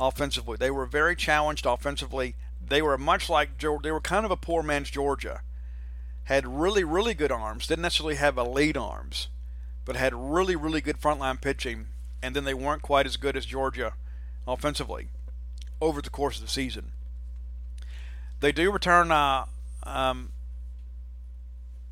[0.00, 0.56] offensively.
[0.56, 2.34] They were very challenged offensively.
[2.66, 5.42] They were much like they were kind of a poor man's Georgia.
[6.24, 7.66] Had really really good arms.
[7.66, 9.28] Didn't necessarily have elite arms,
[9.84, 11.88] but had really really good frontline pitching.
[12.22, 13.94] And then they weren't quite as good as Georgia
[14.46, 15.08] offensively
[15.80, 16.92] over the course of the season.
[18.40, 19.46] They do return uh,
[19.82, 20.32] um,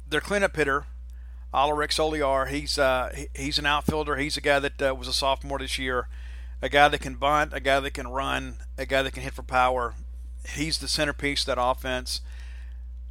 [0.09, 0.87] their cleanup hitter,
[1.53, 2.49] Alerick Soularie.
[2.49, 4.17] He's uh, he's an outfielder.
[4.17, 6.09] He's a guy that uh, was a sophomore this year
[6.61, 9.35] a guy that can bunt, a guy that can run, a guy that can hit
[9.35, 9.95] for power.
[10.55, 12.21] He's the centerpiece of that offense.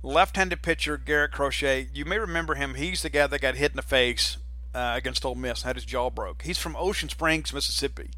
[0.03, 2.75] Left-handed pitcher Garrett Crochet, you may remember him.
[2.75, 4.37] He's the guy that got hit in the face
[4.73, 6.43] uh, against Ole Miss, and had his jaw broke.
[6.43, 8.11] He's from Ocean Springs, Mississippi.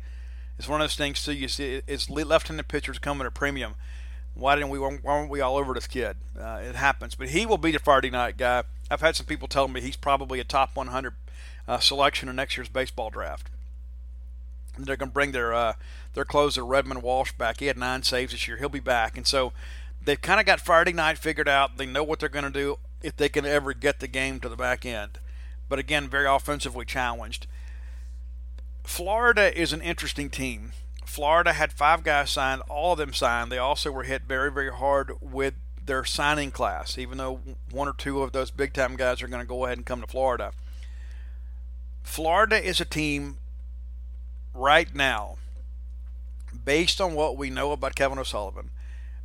[0.58, 1.34] It's one of those things too.
[1.34, 3.76] You see, it's left-handed pitchers come at a premium.
[4.34, 4.80] Why didn't we?
[4.80, 6.18] Why weren't we all over this kid?
[6.40, 8.64] Uh, it happens, but he will be the Friday night guy.
[8.92, 11.14] I've had some people tell me he's probably a top 100
[11.68, 13.50] uh, selection in next year's baseball draft.
[14.86, 15.74] They're going to bring their uh,
[16.14, 17.60] their closer Redmond Walsh back.
[17.60, 18.58] He had nine saves this year.
[18.58, 19.54] He'll be back, and so
[20.04, 21.78] they've kind of got Friday night figured out.
[21.78, 24.50] They know what they're going to do if they can ever get the game to
[24.50, 25.20] the back end.
[25.68, 27.48] But again, very offensively challenged.
[28.84, 30.72] Florida is an interesting team.
[31.06, 33.52] Florida had five guys signed, all of them signed.
[33.52, 37.40] They also were hit very, very hard with their signing class, even though
[37.72, 40.02] one or two of those big time guys are going to go ahead and come
[40.02, 40.52] to Florida.
[42.04, 43.39] Florida is a team
[44.54, 45.38] right now,
[46.66, 48.70] based on what we know about Kevin O'Sullivan,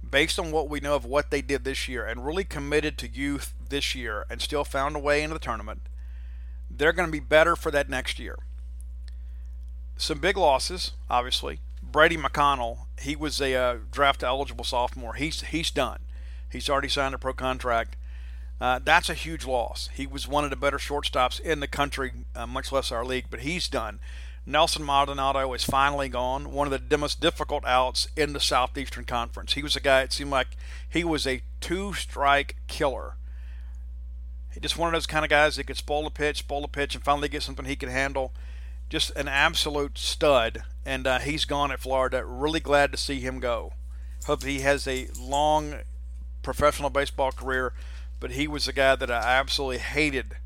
[0.08, 3.08] based on what we know of what they did this year, and really committed to
[3.08, 5.82] youth this year and still found a way into the tournament,
[6.70, 8.38] they're going to be better for that next year.
[9.96, 11.60] Some big losses, obviously.
[11.82, 15.14] Brady McConnell, he was a uh, draft eligible sophomore.
[15.14, 16.00] He's he's done.
[16.50, 17.96] He's already signed a pro contract.
[18.60, 19.88] Uh, that's a huge loss.
[19.92, 23.26] He was one of the better shortstops in the country, uh, much less our league,
[23.30, 23.98] but he's done.
[24.46, 29.54] Nelson Maldonado is finally gone, one of the most difficult outs in the Southeastern Conference.
[29.54, 30.56] He was a guy, it seemed like
[30.88, 33.14] he was a two strike killer.
[34.52, 36.68] He just one of those kind of guys that could spoil the pitch, spoil the
[36.68, 38.32] pitch, and finally get something he could handle.
[38.90, 42.24] Just an absolute stud, and uh, he's gone at Florida.
[42.24, 43.72] Really glad to see him go.
[44.26, 45.76] Hope he has a long
[46.42, 47.72] professional baseball career
[48.24, 50.36] but he was a guy that I absolutely hated,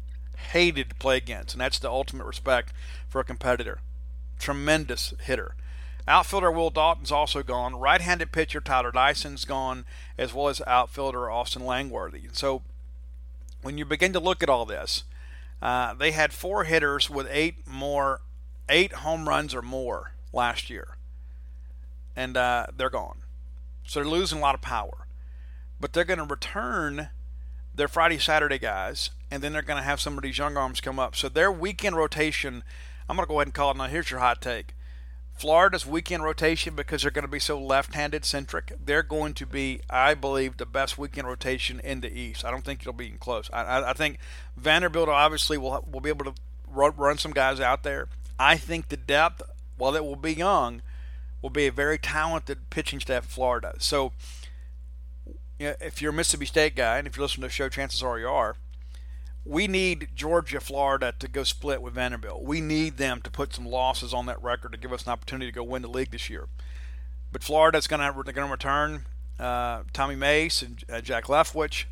[0.51, 2.73] hated to play against, and that's the ultimate respect
[3.09, 3.79] for a competitor.
[4.39, 5.55] Tremendous hitter.
[6.07, 7.77] Outfielder Will Dalton's also gone.
[7.77, 9.85] Right-handed pitcher Tyler Dyson's gone,
[10.17, 12.23] as well as outfielder Austin Langworthy.
[12.33, 12.63] So,
[13.63, 15.05] when you begin to look at all this,
[15.61, 18.21] uh, they had four hitters with eight more,
[18.69, 20.97] eight home runs or more last year,
[22.15, 23.19] and uh, they're gone.
[23.85, 25.07] So they're losing a lot of power,
[25.81, 27.09] but they're going to return
[27.75, 30.81] their Friday, Saturday guys, and then they're going to have some of these young arms
[30.81, 31.17] come up.
[31.17, 32.63] So their weekend rotation,
[33.09, 33.87] I'm going to go ahead and call it now.
[33.87, 34.75] Here's your hot take.
[35.33, 39.47] Florida's weekend rotation, because they're going to be so left handed centric, they're going to
[39.47, 42.45] be, I believe, the best weekend rotation in the East.
[42.45, 43.49] I don't think it'll be close.
[43.53, 44.19] I, I, I think
[44.57, 46.35] Vanderbilt obviously will, will be able to
[46.69, 48.09] run, run some guys out there.
[48.37, 49.43] I think the depth,
[49.77, 50.83] while it will be young,
[51.41, 53.75] will be a very talented pitching staff at Florida.
[53.79, 54.13] So
[55.59, 57.69] you know, if you're a Mississippi State guy, and if you listen to the show,
[57.69, 58.57] chances are you are.
[59.49, 62.43] We need Georgia, Florida to go split with Vanderbilt.
[62.43, 65.51] We need them to put some losses on that record to give us an opportunity
[65.51, 66.49] to go win the league this year.
[67.33, 69.07] But Florida's going to going to return
[69.41, 71.87] uh, Tommy Mace and uh, Jack Leftwich,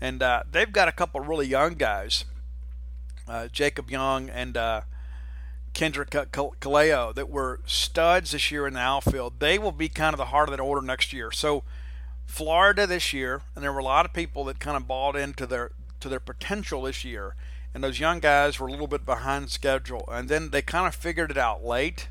[0.00, 2.24] and uh, they've got a couple of really young guys,
[3.28, 4.80] uh, Jacob Young and uh,
[5.74, 9.40] Kendrick Calilao, that were studs this year in the outfield.
[9.40, 11.30] They will be kind of the heart of that order next year.
[11.30, 11.64] So
[12.24, 15.46] Florida this year, and there were a lot of people that kind of bought into
[15.46, 15.72] their
[16.04, 17.34] to their potential this year,
[17.72, 20.94] and those young guys were a little bit behind schedule, and then they kind of
[20.94, 22.08] figured it out late.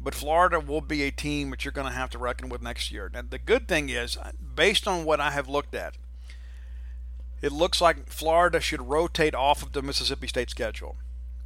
[0.00, 2.92] But Florida will be a team that you're going to have to reckon with next
[2.92, 3.10] year.
[3.12, 4.16] Now, the good thing is,
[4.54, 5.96] based on what I have looked at,
[7.42, 10.96] it looks like Florida should rotate off of the Mississippi State schedule.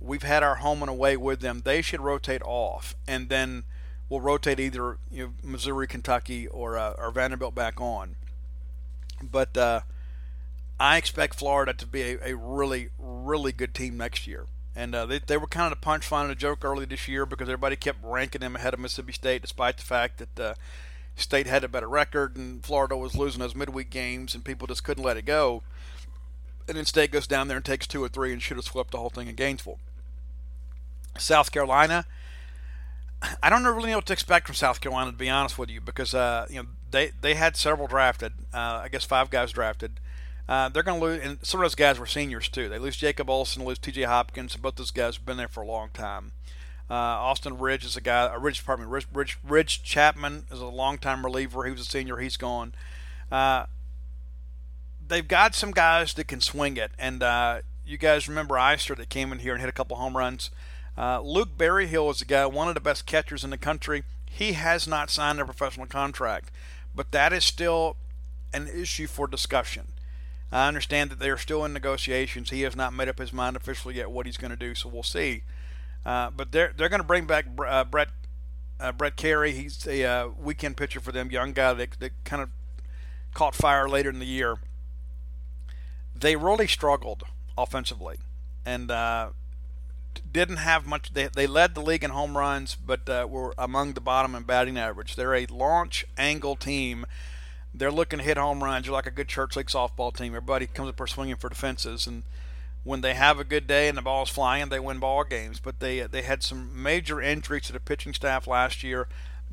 [0.01, 1.62] We've had our home and away with them.
[1.64, 3.64] They should rotate off, and then
[4.09, 8.16] we'll rotate either you know, Missouri, Kentucky, or uh, or Vanderbilt back on.
[9.22, 9.80] But uh,
[10.83, 14.47] I expect Florida to be a, a, really, really good team next year.
[14.74, 17.24] And uh, they, they were kind of the punchline and the joke early this year
[17.24, 20.55] because everybody kept ranking them ahead of Mississippi State, despite the fact that uh,
[21.14, 24.83] State had a better record and Florida was losing those midweek games, and people just
[24.83, 25.62] couldn't let it go.
[26.66, 28.91] And then State goes down there and takes two or three and should have swept
[28.91, 29.78] the whole thing in Gainesville.
[31.16, 32.07] South Carolina,
[33.41, 35.80] I don't really know what to expect from South Carolina, to be honest with you,
[35.80, 38.33] because uh, you know they they had several drafted.
[38.53, 40.01] Uh, I guess five guys drafted.
[40.53, 42.69] Uh, they're going to lose, and some of those guys were seniors too.
[42.69, 44.03] They lose Jacob Olson, lose T.J.
[44.03, 44.55] Hopkins.
[44.55, 46.33] Both those guys have been there for a long time.
[46.91, 48.27] Uh, Austin Ridge is a guy.
[48.27, 51.65] Uh, Ridge, pardon me, Ridge, Ridge, Ridge Chapman is a long-time reliever.
[51.65, 52.19] He was a senior.
[52.19, 52.75] He's gone.
[53.31, 53.65] Uh,
[55.09, 59.09] they've got some guys that can swing it, and uh, you guys remember Eyster that
[59.09, 60.51] came in here and hit a couple home runs.
[60.99, 64.05] Luke Berryhill is a guy, one of the best catchers in the country.
[64.27, 66.51] He has not signed a professional contract,
[66.95, 67.97] but that is still
[68.53, 69.87] an issue for discussion.
[70.53, 72.51] I understand that they are still in negotiations.
[72.51, 74.89] He has not made up his mind officially yet what he's going to do, so
[74.89, 75.43] we'll see.
[76.05, 78.09] Uh, but they're they're going to bring back uh, Brett
[78.79, 79.53] uh, Brett Kerry.
[79.53, 82.51] He's a uh, weekend pitcher for them, young guy that, that kind of
[83.33, 84.57] caught fire later in the year.
[86.15, 87.23] They really struggled
[87.57, 88.19] offensively,
[88.67, 89.31] and uh,
[90.31, 91.15] didn't have much.
[91.15, 94.43] They, they led the league in home runs, but uh, were among the bottom in
[94.43, 95.17] batting average.
[95.17, 97.07] They're a launch angle team.
[97.75, 98.87] They're looking to hit home runs.
[98.87, 100.35] You're like a good church league softball team.
[100.35, 102.23] Everybody comes up swinging for defenses, and
[102.85, 105.61] when they have a good day and the ball's flying, they win ball games.
[105.61, 109.09] But they they had some major injuries to the pitching staff last year.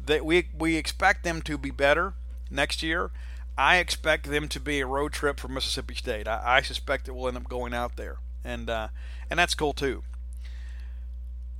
[0.05, 2.13] That we we expect them to be better
[2.49, 3.11] next year.
[3.57, 6.27] I expect them to be a road trip for Mississippi State.
[6.27, 8.87] I, I suspect it will end up going out there, and uh,
[9.29, 10.03] and that's cool too.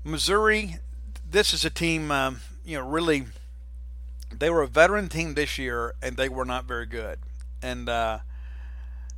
[0.03, 0.77] Missouri,
[1.29, 3.25] this is a team, um, you know, really.
[4.37, 7.19] They were a veteran team this year, and they were not very good.
[7.61, 8.19] And uh,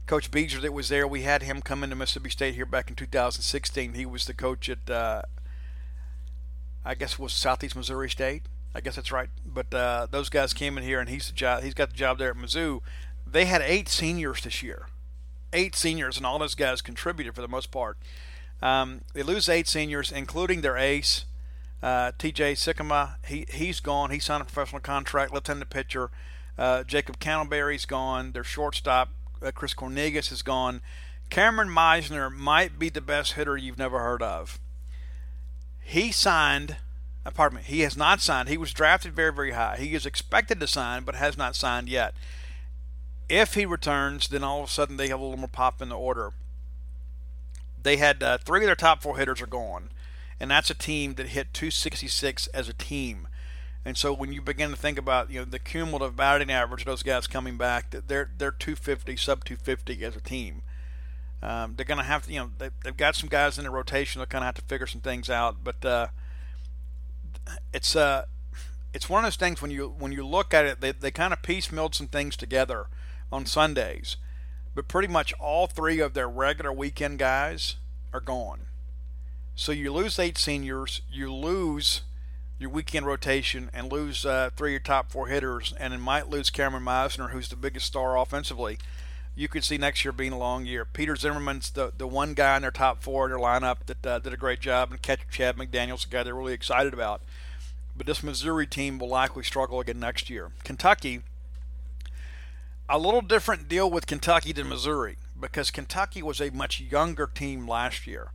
[0.06, 2.96] Coach Bieser that was there, we had him come into Mississippi State here back in
[2.96, 3.94] 2016.
[3.94, 5.24] He was the coach at, uh,
[6.84, 8.44] I guess, was Southeast Missouri State.
[8.74, 9.30] I guess that's right.
[9.46, 11.64] But uh, those guys came in here, and he's the job.
[11.64, 12.82] He's got the job there at Mizzou.
[13.28, 14.88] They had eight seniors this year,
[15.54, 17.98] eight seniors, and all those guys contributed for the most part.
[18.62, 21.26] Um, they lose eight seniors, including their ace,
[21.82, 22.54] uh, T.J.
[22.54, 23.16] Sikkema.
[23.26, 24.12] He he's gone.
[24.12, 25.34] He signed a professional contract.
[25.34, 26.10] Left-handed pitcher.
[26.58, 28.34] Uh, Jacob Cantleberry's gone.
[28.34, 29.10] Their shortstop,
[29.42, 30.82] uh, Chris Cornelius, is gone.
[31.30, 34.60] Kameron Misner might be the best hitter you've never heard of.
[35.80, 36.78] He signed
[37.30, 38.50] pardon me, he has not signed.
[38.50, 39.78] He was drafted very, very high.
[39.78, 42.16] He is expected to sign, but has not signed yet.
[43.30, 45.90] If he returns, then all of a sudden they have a little more pop in
[45.90, 46.34] the order.
[47.82, 49.90] They had uh, three of their top four hitters are gone,
[50.42, 53.28] and that's a team that hit 266 as a team.
[53.86, 56.88] And so when you begin to think about you know the cumulative batting average of
[56.88, 60.64] those guys coming back, they're they're 250 sub 250 as a team.
[61.44, 63.70] Um, they're going to have to you know they, have got some guys in the
[63.70, 64.20] rotation.
[64.20, 66.08] They'll kind of have to figure some things out, but uh,
[67.72, 68.26] it's uh
[68.96, 71.34] it's one of those things when you when you look at it, they they kind
[71.34, 72.88] of piecemealed some things together
[73.32, 74.18] on Sundays,
[74.74, 77.76] but pretty much all three of their regular weekend guys
[78.12, 78.62] are gone.
[79.62, 82.02] So you lose eight seniors, you lose
[82.58, 86.32] your weekend rotation, and lose uh, three of your top four hitters, and it might
[86.32, 88.80] lose Kameron Misner, who's the biggest star offensively.
[89.36, 90.84] You could see next year being a long year.
[90.84, 94.18] Peter Zimmerman's the, the one guy in their top four in their lineup that uh,
[94.18, 97.22] did a great job, and catcher Chad McDaniel's the guy they're really excited about
[97.96, 100.50] but this Missouri team will likely struggle again next year.
[100.64, 101.22] Kentucky,
[102.90, 107.68] a little different deal with Kentucky than Missouri because Kentucky was a much younger team
[107.68, 108.32] last year.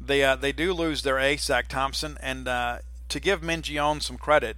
[0.00, 2.78] They uh, they do lose their ace Zach Thompson, and uh,
[3.08, 4.56] to give Mingione some credit,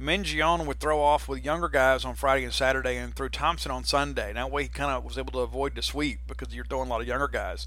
[0.00, 3.84] Mingione would throw off with younger guys on Friday and Saturday, and threw Thompson on
[3.84, 4.32] Sunday.
[4.32, 6.90] That way, he kind of was able to avoid the sweep because you're throwing a
[6.90, 7.66] lot of younger guys.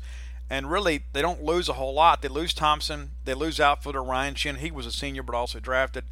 [0.49, 2.22] And really, they don't lose a whole lot.
[2.22, 3.11] They lose Thompson.
[3.24, 4.57] They lose outfielder Ryan Shinn.
[4.57, 6.03] He was a senior, but also drafted.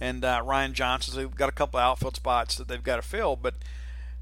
[0.00, 1.16] And uh, Ryan Johnson.
[1.16, 3.34] They've got a couple outfield spots that they've got to fill.
[3.34, 3.54] But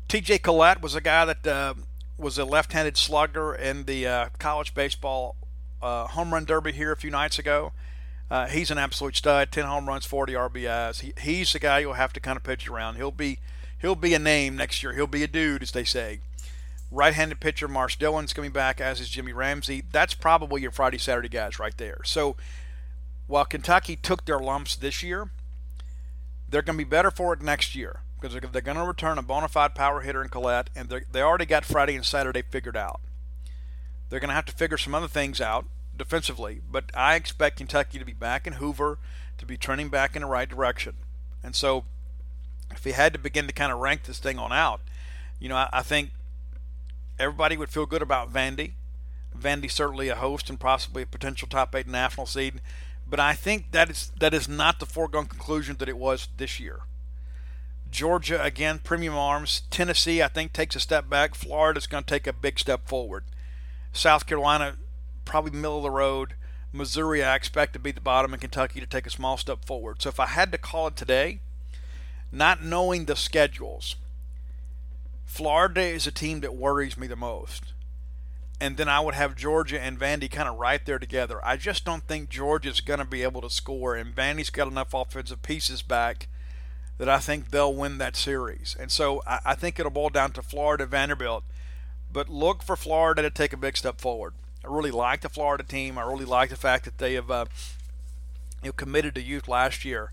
[0.08, 0.38] T.J.
[0.38, 1.74] Collett was a guy that uh,
[2.16, 5.36] was a left-handed slugger in the uh, college baseball
[5.82, 7.72] uh, home run derby here a few nights ago.
[8.30, 9.52] Uh, he's an absolute stud.
[9.52, 11.00] 10 home runs, 40 RBIs.
[11.00, 12.96] He, he's the guy you'll have to kind of pitch around.
[12.96, 13.38] He'll be
[13.78, 14.92] he'll be a name next year.
[14.92, 16.20] He'll be a dude, as they say.
[16.90, 19.82] Right-handed pitcher Marsh Dillon's coming back, as is Jimmy Ramsey.
[19.90, 22.00] That's probably your Friday Saturday guys right there.
[22.04, 22.36] So
[23.26, 25.30] while Kentucky took their lumps this year,
[26.48, 29.18] they're going to be better for it next year because they're, they're going to return
[29.18, 32.76] a bona fide power hitter in Collett, and they already got Friday and Saturday figured
[32.76, 33.00] out.
[34.08, 37.98] They're going to have to figure some other things out defensively, but I expect Kentucky
[37.98, 38.98] to be back in Hoover,
[39.38, 40.94] to be trending back in the right direction.
[41.42, 41.84] And so,
[42.70, 44.80] if you had to begin to kind of rank this thing on out,
[45.38, 46.10] you know, I, I think
[47.18, 48.72] everybody would feel good about Vandy.
[49.36, 52.60] Vandy certainly a host and possibly a potential top eight national seed,
[53.08, 56.58] but I think that is that is not the foregone conclusion that it was this
[56.58, 56.80] year.
[57.90, 59.62] Georgia again, premium arms.
[59.70, 61.34] Tennessee, I think, takes a step back.
[61.34, 63.24] Florida's going to take a big step forward.
[63.96, 64.76] South Carolina,
[65.24, 66.34] probably middle of the road.
[66.72, 70.02] Missouri, I expect to be the bottom, and Kentucky to take a small step forward.
[70.02, 71.40] So if I had to call it today,
[72.30, 73.96] not knowing the schedules,
[75.24, 77.72] Florida is a team that worries me the most.
[78.60, 81.44] And then I would have Georgia and Vandy kind of right there together.
[81.44, 84.94] I just don't think Georgia's going to be able to score, and Vandy's got enough
[84.94, 86.28] offensive pieces back
[86.98, 88.74] that I think they'll win that series.
[88.78, 91.44] And so I, I think it'll boil down to Florida Vanderbilt.
[92.12, 94.34] But look for Florida to take a big step forward.
[94.64, 95.98] I really like the Florida team.
[95.98, 97.46] I really like the fact that they have uh,
[98.62, 100.12] you know, committed to youth last year,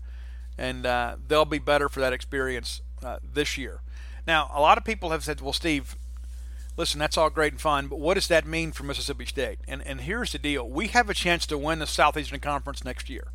[0.56, 3.80] and uh, they'll be better for that experience uh, this year.
[4.26, 5.96] Now, a lot of people have said, well, Steve,
[6.76, 9.58] listen, that's all great and fun, but what does that mean for Mississippi State?
[9.66, 13.10] And, and here's the deal we have a chance to win the Southeastern Conference next
[13.10, 13.28] year.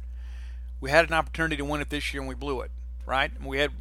[0.82, 2.72] We had an opportunity to win it this year and we blew it,
[3.06, 3.32] right?
[3.44, 3.72] We had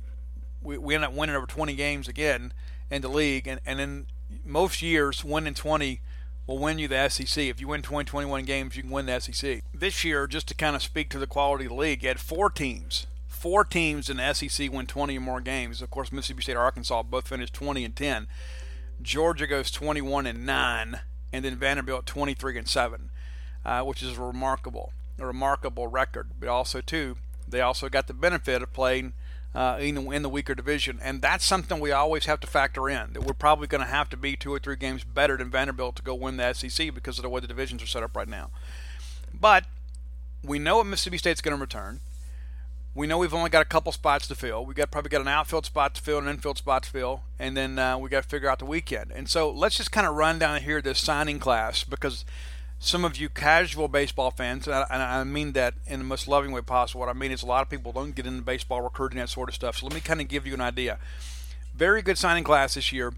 [0.62, 2.52] we, we ended up winning over 20 games again
[2.90, 4.06] in the league, and, and in
[4.44, 6.00] most years, winning 20
[6.46, 7.44] will win you the SEC.
[7.44, 9.62] If you win 20, 21 games, you can win the SEC.
[9.72, 12.20] This year, just to kind of speak to the quality of the league, you had
[12.20, 13.06] four teams.
[13.26, 15.80] Four teams in the SEC win 20 or more games.
[15.80, 18.26] Of course, Mississippi State, Arkansas both finished 20 and 10.
[19.00, 21.00] Georgia goes 21 and 9,
[21.32, 23.10] and then Vanderbilt 23 and 7,
[23.64, 26.30] uh, which is remarkable, a remarkable record.
[26.40, 27.16] But also, too,
[27.46, 29.12] they also got the benefit of playing
[29.54, 33.12] uh, in, in the weaker division, and that's something we always have to factor in.
[33.14, 35.96] That we're probably going to have to be two or three games better than Vanderbilt
[35.96, 38.28] to go win the SEC because of the way the divisions are set up right
[38.28, 38.50] now.
[39.32, 39.64] But
[40.42, 42.00] we know what Mississippi State's going to return.
[42.94, 44.66] We know we've only got a couple spots to fill.
[44.66, 47.56] We got probably got an outfield spot to fill, an infield spot to fill, and
[47.56, 49.12] then uh, we got to figure out the weekend.
[49.14, 52.24] And so let's just kind of run down here this signing class because
[52.80, 56.60] some of you casual baseball fans, and I, mean that in the most loving way
[56.60, 57.00] possible.
[57.00, 59.48] What I mean is a lot of people don't get into baseball recruiting that sort
[59.48, 59.78] of stuff.
[59.78, 60.98] So let me kind of give you an idea.
[61.74, 63.12] Very good signing class this year.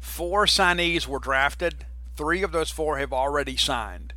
[0.00, 1.84] Four signees were drafted.
[2.16, 4.14] Three of those four have already signed.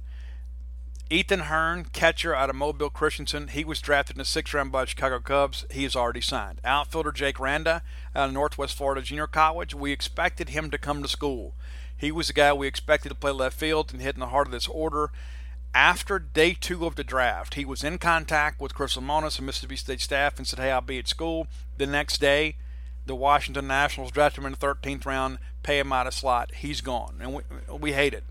[1.09, 4.83] Ethan Hearn, catcher out of Mobile Christian, he was drafted in the sixth round by
[4.83, 5.65] the Chicago Cubs.
[5.71, 6.59] He is already signed.
[6.65, 7.81] Outfielder Jake Randa
[8.13, 11.55] out of Northwest Florida Junior College, we expected him to come to school.
[11.97, 14.47] He was the guy we expected to play left field and hit in the heart
[14.47, 15.11] of this order.
[15.73, 19.75] After day two of the draft, he was in contact with Chris Lemonis and Mississippi
[19.75, 21.47] State staff and said, Hey, I'll be at school.
[21.77, 22.55] The next day,
[23.05, 26.51] the Washington Nationals drafted him in the 13th round, pay him out of slot.
[26.55, 27.17] He's gone.
[27.21, 27.43] And we,
[27.79, 28.23] we hate it.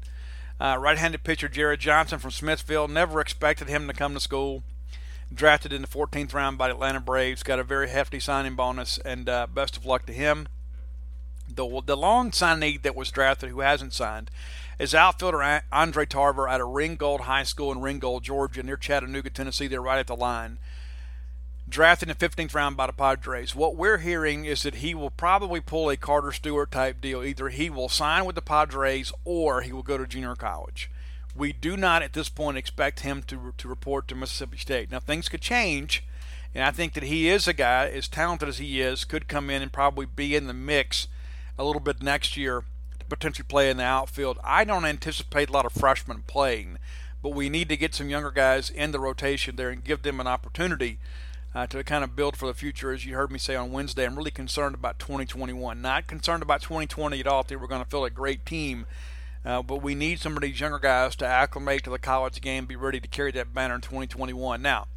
[0.60, 4.62] Uh, right handed pitcher Jared Johnson from Smithville, never expected him to come to school.
[5.32, 8.96] Drafted in the 14th round by the Atlanta Braves, got a very hefty signing bonus,
[8.98, 10.48] and uh, best of luck to him.
[11.49, 14.30] The, the long signee that was drafted who hasn't signed
[14.78, 19.66] is outfielder Andre Tarver out of Ringgold High School in Ringgold, Georgia, near Chattanooga, Tennessee.
[19.66, 20.59] They're right at the line.
[21.68, 23.55] Drafted in the 15th round by the Padres.
[23.55, 27.24] What we're hearing is that he will probably pull a Carter Stewart type deal.
[27.24, 30.90] Either he will sign with the Padres or he will go to junior college.
[31.34, 34.90] We do not at this point expect him to, to report to Mississippi State.
[34.90, 36.05] Now, things could change,
[36.55, 39.51] and I think that he is a guy, as talented as he is, could come
[39.51, 41.09] in and probably be in the mix
[41.59, 42.64] a little bit next year
[42.98, 44.38] to potentially play in the outfield.
[44.44, 46.78] I don't anticipate a lot of freshmen playing,
[47.22, 50.20] but we need to get some younger guys in the rotation there and give them
[50.20, 50.98] an opportunity
[51.54, 52.92] uh, to kind of build for the future.
[52.92, 55.80] As you heard me say on Wednesday, I'm really concerned about 2021.
[55.80, 57.40] Not concerned about 2020 at all.
[57.40, 58.86] I think we're going to feel a great team.
[59.44, 62.66] Uh, but we need some of these younger guys to acclimate to the college game,
[62.66, 64.61] be ready to carry that banner in 2021.
[64.61, 64.88] Now,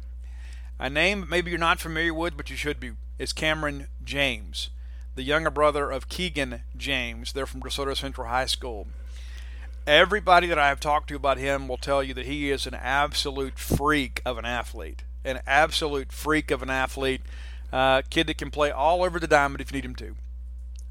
[0.78, 4.70] a name maybe you're not familiar with, but you should be, is Cameron James
[5.14, 7.32] the younger brother of Keegan James.
[7.32, 8.86] They're from DeSoto Central High School.
[9.86, 12.74] Everybody that I have talked to about him will tell you that he is an
[12.74, 15.02] absolute freak of an athlete.
[15.24, 17.22] An absolute freak of an athlete.
[17.72, 20.16] Uh, kid that can play all over the diamond if you need him to.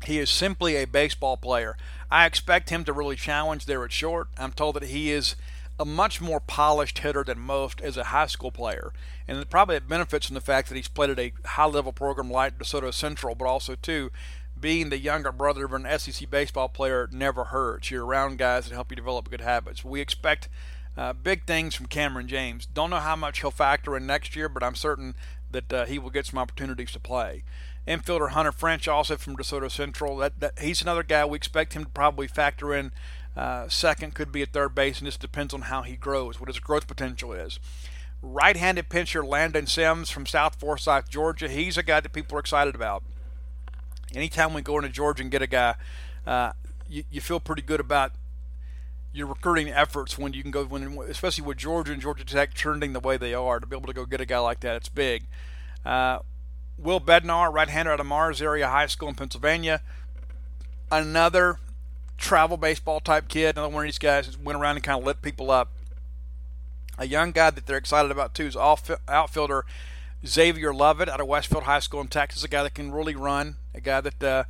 [0.05, 1.78] He is simply a baseball player.
[2.09, 4.30] I expect him to really challenge there at short.
[4.38, 5.36] I'm told that he is
[5.80, 8.91] a much more polished hitter than most as a high school player.
[9.27, 11.93] And it probably it benefits from the fact that he's played at a high level
[11.93, 14.11] program like DeSoto Central, but also, too,
[14.59, 17.89] being the younger brother of an SEC baseball player never hurts.
[17.89, 19.86] You're around guys that help you develop good habits.
[19.86, 20.49] We expect
[20.97, 22.65] uh, big things from Cameron James.
[22.65, 25.15] Don't know how much he'll factor in next year, but I'm certain
[25.49, 27.43] that uh, he will get some opportunities to play.
[27.88, 30.17] Infielder Hunter French, also from DeSoto Central.
[30.17, 32.91] That, that he's another guy we expect him to probably factor in
[33.40, 36.50] uh, second could be at third base, and this depends on how he grows, what
[36.50, 37.58] his growth potential is.
[38.22, 41.48] Right handed pitcher Landon Sims from South Forsyth, Georgia.
[41.48, 43.02] He's a guy that people are excited about.
[44.14, 45.76] Anytime we go into Georgia and get a guy,
[46.28, 46.52] uh,
[46.90, 48.12] you, you feel pretty good about
[49.14, 52.92] your recruiting efforts when you can go, when, especially with Georgia and Georgia Tech trending
[52.92, 54.90] the way they are, to be able to go get a guy like that, it's
[54.90, 55.24] big.
[55.86, 56.20] Uh,
[56.78, 59.82] Will Bednar, right hander out of Mars Area High School in Pennsylvania.
[60.92, 61.60] Another
[62.20, 63.55] travel baseball type kid.
[63.57, 65.72] Another one of these guys that went around and kind of lit people up.
[66.97, 69.65] A young guy that they're excited about too is outfielder
[70.26, 72.43] Xavier Lovett out of Westfield High School in Texas.
[72.43, 73.55] A guy that can really run.
[73.74, 74.43] A guy that uh,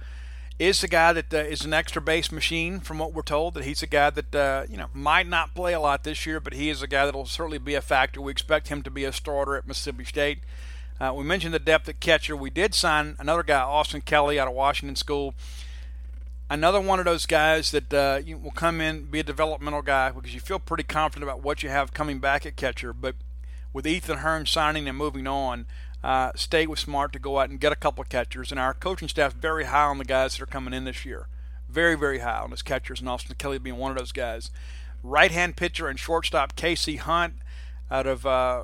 [0.57, 3.53] is a guy that uh, is an extra base machine, from what we're told.
[3.53, 6.39] That he's a guy that uh, you know might not play a lot this year,
[6.39, 8.20] but he is a guy that will certainly be a factor.
[8.20, 10.39] We expect him to be a starter at Mississippi State.
[10.99, 12.36] Uh, we mentioned the depth at catcher.
[12.36, 15.36] We did sign another guy, Austin Kelly, out of Washington School
[16.50, 20.34] another one of those guys that uh, will come in be a developmental guy because
[20.34, 22.93] you feel pretty confident about what you have coming back at catcher.
[22.93, 23.16] But
[23.74, 25.66] with Ethan Hearn signing and moving on,
[26.04, 28.74] uh, State was smart to go out and get a couple of catchers, and our
[28.74, 31.28] coaching staff very high on the guys that are coming in this year.
[31.68, 34.50] Very, very high on his catchers, and Austin Kelly being one of those guys.
[35.04, 37.36] Right hand pitcher and shortstop Casey Hunt
[37.91, 38.64] out of uh,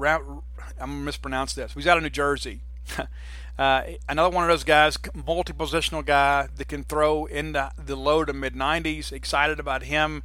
[0.00, 0.42] I'm
[0.78, 1.74] gonna mispronounce this.
[1.74, 2.60] He's out of New Jersey.
[3.58, 8.24] uh, another one of those guys, multi-positional guy that can throw in the, the low
[8.24, 9.12] to mid 90s.
[9.12, 10.22] Excited about him.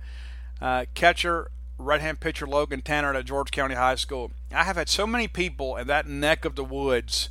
[0.62, 4.32] Uh, catcher, right-hand pitcher Logan Tanner at George County High School.
[4.52, 7.30] I have had so many people in that neck of the woods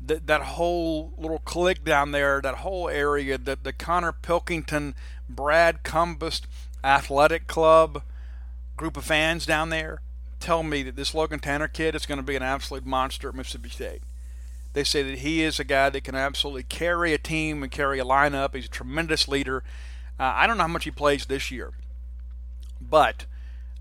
[0.00, 4.94] that, that whole little clique down there, that whole area, the, the Connor Pilkington,
[5.28, 6.46] Brad Cumbest
[6.82, 8.02] Athletic Club
[8.76, 10.00] group of fans down there
[10.40, 13.34] tell me that this Logan Tanner kid is going to be an absolute monster at
[13.34, 14.02] Mississippi State.
[14.74, 17.98] They say that he is a guy that can absolutely carry a team and carry
[18.00, 18.54] a lineup.
[18.54, 19.62] He's a tremendous leader.
[20.18, 21.72] Uh, I don't know how much he plays this year,
[22.80, 23.26] but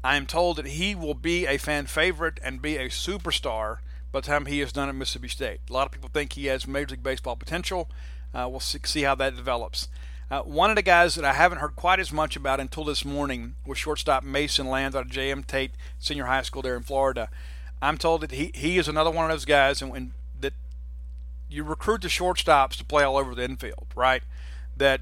[0.03, 3.79] I am told that he will be a fan favorite and be a superstar
[4.11, 5.61] by the time he is done at Mississippi State.
[5.69, 7.89] A lot of people think he has Major League Baseball potential.
[8.33, 9.87] Uh, we'll see how that develops.
[10.29, 13.03] Uh, one of the guys that I haven't heard quite as much about until this
[13.03, 15.43] morning was shortstop Mason Land out of J.M.
[15.43, 17.29] Tate Senior High School there in Florida.
[17.81, 20.11] I'm told that he, he is another one of those guys, and, that
[21.53, 24.23] you recruit the shortstops to play all over the infield, right?
[24.75, 25.01] That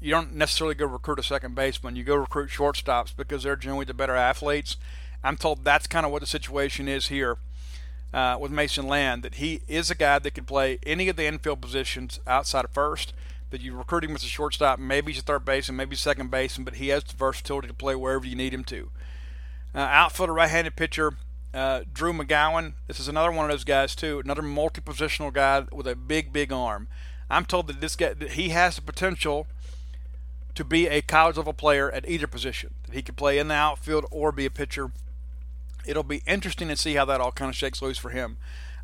[0.00, 1.94] you don't necessarily go recruit a second baseman.
[1.94, 4.76] You go recruit shortstops because they're generally the better athletes.
[5.22, 7.38] I'm told that's kind of what the situation is here
[8.12, 11.24] uh, with Mason Land, that he is a guy that can play any of the
[11.24, 13.14] infield positions outside of first.
[13.50, 16.64] That you recruit him as a shortstop, maybe he's a third baseman, maybe second baseman,
[16.64, 18.90] but he has the versatility to play wherever you need him to.
[19.74, 21.12] Uh, outfielder, right-handed pitcher,
[21.54, 22.74] uh, Drew McGowan.
[22.86, 26.52] This is another one of those guys too, another multi-positional guy with a big, big
[26.52, 26.88] arm.
[27.30, 29.46] I'm told that this guy, that he has the potential
[30.54, 32.74] to be a college level player at either position.
[32.86, 34.92] That he could play in the outfield or be a pitcher
[35.84, 38.36] it'll be interesting to see how that all kind of shakes loose for him.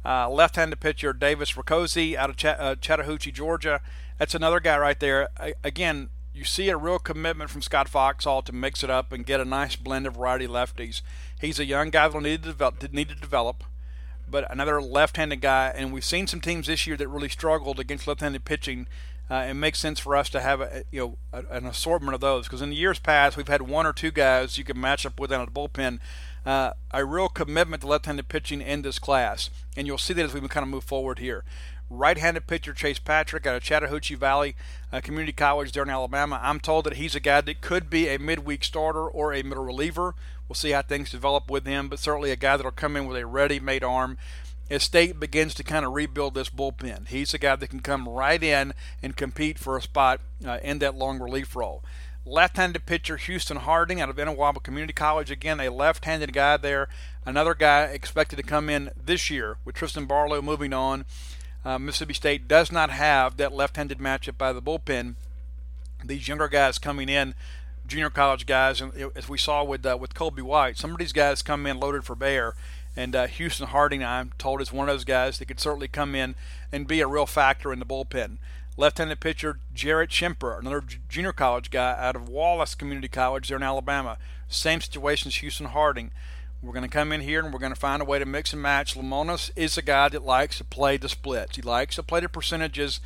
[0.05, 3.81] Uh, left-handed pitcher Davis Riccozzi out of Ch- uh, Chattahoochee, Georgia.
[4.19, 5.29] That's another guy right there.
[5.39, 6.09] I, again,
[6.39, 9.45] you see a real commitment from Scott Foxhall to mix it up and get a
[9.45, 11.03] nice blend of variety lefties.
[11.41, 12.93] He's a young guy that'll need to develop.
[12.93, 13.64] Need to develop
[14.30, 18.07] but another left-handed guy, and we've seen some teams this year that really struggled against
[18.07, 18.86] left-handed pitching.
[19.30, 22.47] Uh, it makes sense for us to have a, you know an assortment of those
[22.47, 25.20] because in the years past we've had one or two guys you can match up
[25.20, 25.99] with in a bullpen
[26.47, 30.32] uh, a real commitment to left-handed pitching in this class, and you'll see that as
[30.32, 31.45] we kind of move forward here.
[31.91, 34.55] Right-handed pitcher Chase Patrick out of Chattahoochee Valley
[34.93, 36.39] uh, Community College there in Alabama.
[36.43, 39.64] I'm told that he's a guy that could be a midweek starter or a middle
[39.64, 40.14] reliever.
[40.49, 43.16] We'll see how things develop with him, but certainly a guy that'll come in with
[43.16, 44.18] a ready-made arm
[44.70, 47.09] as State begins to kind of rebuild this bullpen.
[47.09, 50.78] He's a guy that can come right in and compete for a spot uh, in
[50.80, 51.82] that long relief role.
[52.26, 55.30] Left-handed pitcher Houston Harding out of Itawamba Community College.
[55.30, 56.91] Again, a left-handed guy there.
[57.24, 61.07] Another guy expected to come in this year with Tristan Barlow moving on.
[61.69, 65.16] Uh, Mississippi State does not have that left-handed matchup by the bullpen.
[66.03, 67.35] These younger guys coming in,
[67.87, 71.12] junior college guys, and as we saw with uh, with Colby White, some of these
[71.12, 72.55] guys come in loaded for bear.
[72.97, 76.14] And uh, Houston Harding, I'm told, is one of those guys that could certainly come
[76.14, 76.37] in
[76.73, 78.39] and be a real factor in the bullpen.
[78.79, 83.62] Left-handed pitcher Jarrett Schemper, another junior college guy out of Wallace Community College there in
[83.62, 84.16] Alabama.
[84.49, 86.12] Same situation as Houston Harding.
[86.62, 88.52] We're going to come in here and we're going to find a way to mix
[88.52, 88.96] and match.
[88.96, 91.56] Lemonis is a guy that likes to play the splits.
[91.56, 93.00] He likes to play the percentages.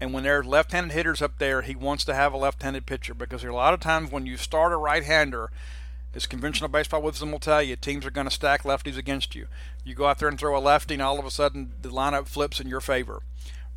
[0.00, 3.42] And when there's left-handed hitters up there, he wants to have a left-handed pitcher because
[3.42, 5.50] there are a lot of times when you start a right-hander,
[6.14, 9.46] as conventional baseball wisdom will tell you, teams are going to stack lefties against you.
[9.84, 12.26] You go out there and throw a lefty, and all of a sudden the lineup
[12.28, 13.22] flips in your favor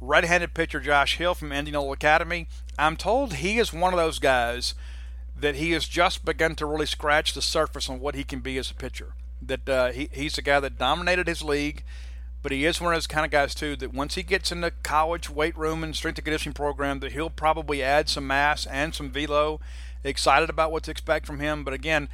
[0.01, 2.47] right-handed pitcher Josh Hill from Indianola Academy.
[2.77, 4.73] I'm told he is one of those guys
[5.41, 8.57] that he has just begun to really scratch the surface on what he can be
[8.57, 9.13] as a pitcher.
[9.41, 11.83] That uh, he, he's a guy that dominated his league,
[12.41, 14.61] but he is one of those kind of guys too that once he gets in
[14.61, 18.65] the college weight room and strength and conditioning program, that he'll probably add some mass
[18.65, 19.59] and some velo.
[20.03, 22.07] Excited about what to expect from him, but again,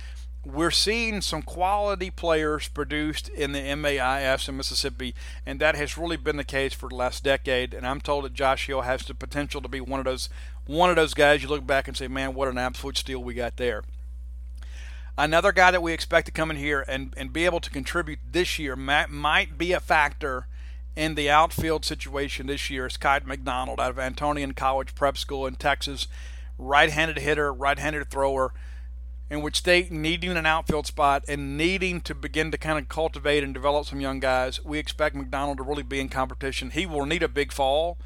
[0.45, 5.15] we're seeing some quality players produced in the MAIS in Mississippi,
[5.45, 7.73] and that has really been the case for the last decade.
[7.73, 10.29] And I'm told that Josh Hill has the potential to be one of those
[10.65, 13.33] one of those guys you look back and say, man, what an absolute steal we
[13.33, 13.83] got there.
[15.17, 18.19] Another guy that we expect to come in here and, and be able to contribute
[18.29, 20.47] this year might, might be a factor
[20.95, 25.45] in the outfield situation this year is Kite McDonald out of Antonian College Prep School
[25.45, 26.07] in Texas.
[26.57, 28.53] Right handed hitter, right handed thrower
[29.29, 33.43] in which State needing an outfield spot and needing to begin to kind of cultivate
[33.43, 36.69] and develop some young guys, we expect McDonald to really be in competition.
[36.69, 37.97] He will need a big fall,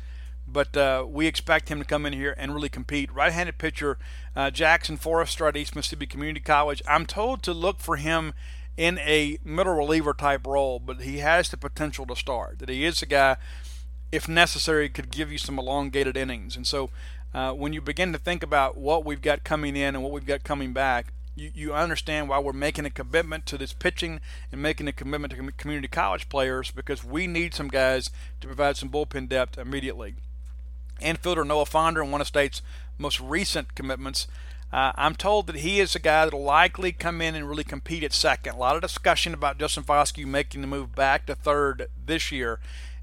[0.52, 3.14] but uh, we expect him to come in here and really compete.
[3.14, 3.98] Right-handed pitcher
[4.36, 6.82] uh, Jackson Forrester at East Mississippi Community College.
[6.88, 8.34] I'm told to look for him
[8.78, 12.60] in a middle reliever type role, but he has the potential to start.
[12.60, 13.38] That he is a guy,
[14.12, 16.90] if necessary, could give you some elongated innings, and so
[17.34, 20.26] uh, when you begin to think about what we've got coming in and what we've
[20.26, 24.20] got coming back, you, you understand why we're making a commitment to this pitching
[24.52, 28.10] and making a commitment to community college players because we need some guys
[28.42, 30.16] to provide some bullpen depth immediately.
[31.00, 32.62] Infielder Noah Fondren, one of State's
[32.98, 34.28] most recent commitments,
[34.72, 37.64] uh, I'm told that he is a guy that will likely come in and really
[37.64, 38.56] compete at second.
[38.56, 42.60] A lot of discussion about Justin Foscue making the move back to third this year.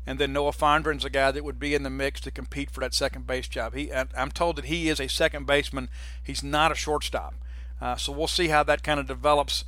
[0.07, 2.79] And then Noah Fondren's a guy that would be in the mix to compete for
[2.81, 3.75] that second base job.
[3.75, 5.89] He, I'm told that he is a second baseman.
[6.23, 7.35] He's not a shortstop.
[7.81, 9.65] Uh, so we'll see how that kind of develops.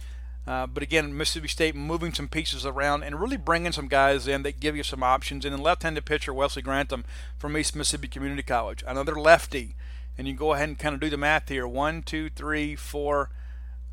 [0.49, 4.45] Uh, but again, Mississippi State moving some pieces around and really bringing some guys in
[4.45, 5.45] that give you some options.
[5.45, 7.05] And then left-handed pitcher Wesley Grantham
[7.37, 9.75] from East Mississippi Community College, another lefty.
[10.17, 13.29] And you go ahead and kind of do the math here: one, two, three, four.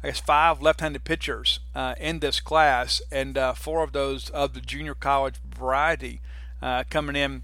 [0.01, 4.53] I guess five left-handed pitchers uh, in this class, and uh, four of those of
[4.53, 6.21] the junior college variety
[6.61, 7.43] uh, coming in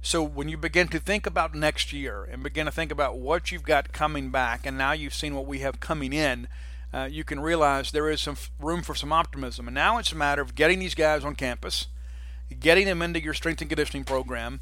[0.00, 3.50] so when you begin to think about next year and begin to think about what
[3.50, 6.48] you've got coming back, and now you've seen what we have coming in,
[6.92, 9.68] uh, you can realize there is some room for some optimism.
[9.68, 11.88] And now it's a matter of getting these guys on campus,
[12.58, 14.60] getting them into your strength and conditioning program,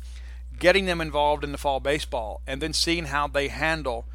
[0.58, 4.06] getting them involved in the fall baseball, and then seeing how they handle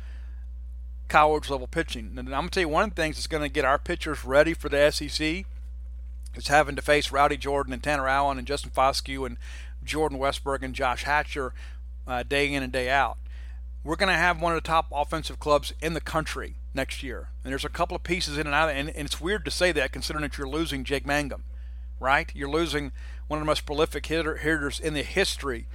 [1.07, 2.13] college level pitching.
[2.17, 3.79] And I'm going to tell you one of the things that's going to get our
[3.79, 5.45] pitchers ready for the SEC
[6.35, 9.37] is having to face Rowdy Jordan and Tanner Allen and Justin Foscue and
[9.83, 11.53] Jordan Westburg and Josh Hatcher
[12.07, 13.17] uh, day in and day out.
[13.83, 17.29] We're going to have one of the top offensive clubs in the country next year.
[17.43, 19.71] And there's a couple of pieces in and out, and, and it's weird to say
[19.71, 21.43] that considering that you're losing Jake Mangum,
[21.99, 22.31] right?
[22.33, 22.91] You're losing
[23.27, 25.67] one of the most prolific hitter, hitters in the history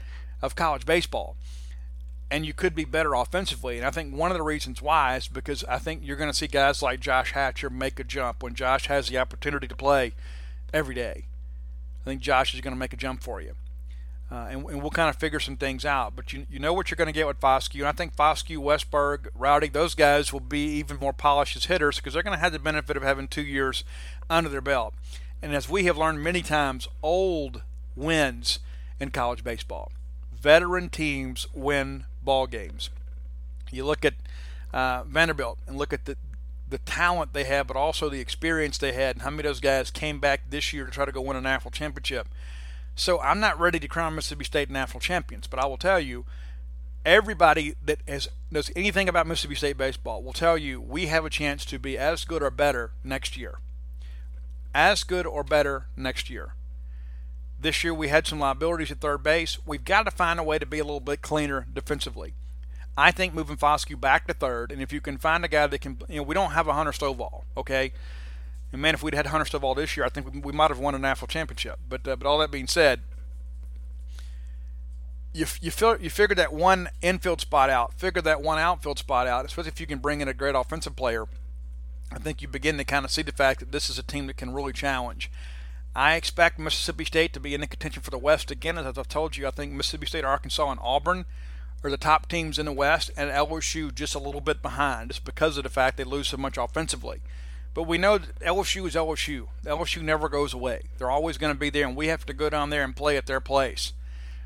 [0.43, 1.37] of college baseball.
[2.31, 3.77] And you could be better offensively.
[3.77, 6.37] And I think one of the reasons why is because I think you're going to
[6.37, 10.13] see guys like Josh Hatcher make a jump when Josh has the opportunity to play
[10.75, 11.27] every day.
[12.03, 13.55] I think Josh is going to make a jump for you.
[14.31, 16.17] Uh, and, and, we'll kind of figure some things out.
[16.17, 17.79] But you, you know what you're going to get with Foscue.
[17.79, 21.97] And I think Foscue, Westburg, Rowdy, those guys will be even more polished as hitters
[21.97, 23.85] because they're going to have the benefit of having two years
[24.29, 24.95] under their belt.
[25.41, 27.63] And as we have learned many times, old
[27.95, 28.59] wins
[29.01, 29.93] in college baseball.
[30.39, 32.91] Veteran teams win ball games.
[33.71, 34.15] You look at
[34.73, 36.17] uh, Vanderbilt and look at the,
[36.69, 39.61] the talent they have, but also the experience they had, and how many of those
[39.61, 42.29] guys came back this year to try to go win a national championship.
[42.99, 46.25] So I'm not ready to crown Mississippi State national champions, but I will tell you,
[47.05, 51.31] everybody that has knows anything about Mississippi State baseball will tell you we have a
[51.31, 53.59] chance to be as good or better next year.
[54.75, 56.55] As good or better next year.
[57.61, 59.59] This year we had some liabilities at third base.
[59.67, 62.33] We've got to find a way to be a little bit cleaner defensively.
[62.97, 65.81] I think moving Foscue back to third, and if you can find a guy that
[65.83, 67.93] can, you know, we don't have a Hunter Stovall, okay?
[68.73, 70.95] And man, if we'd had Hunter Stovall this year, I think we might have won
[70.95, 71.79] a national championship.
[71.89, 73.01] But uh, but all that being said,
[75.33, 79.27] you you feel you figured that one infield spot out, figure that one outfield spot
[79.27, 81.27] out, especially if you can bring in a great offensive player.
[82.13, 84.27] I think you begin to kind of see the fact that this is a team
[84.29, 85.31] that can really challenge.
[85.95, 88.79] I expect Mississippi State to be in the contention for the West again.
[88.79, 91.25] As I've told you, I think Mississippi State, Arkansas, and Auburn
[91.83, 95.25] are the top teams in the West, and LSU just a little bit behind, just
[95.25, 97.23] because of the fact they lose so much offensively.
[97.77, 99.49] But we know LSU is LSU.
[99.67, 100.85] LSU never goes away.
[100.97, 103.19] They're always going to be there, and we have to go down there and play
[103.19, 103.93] at their place.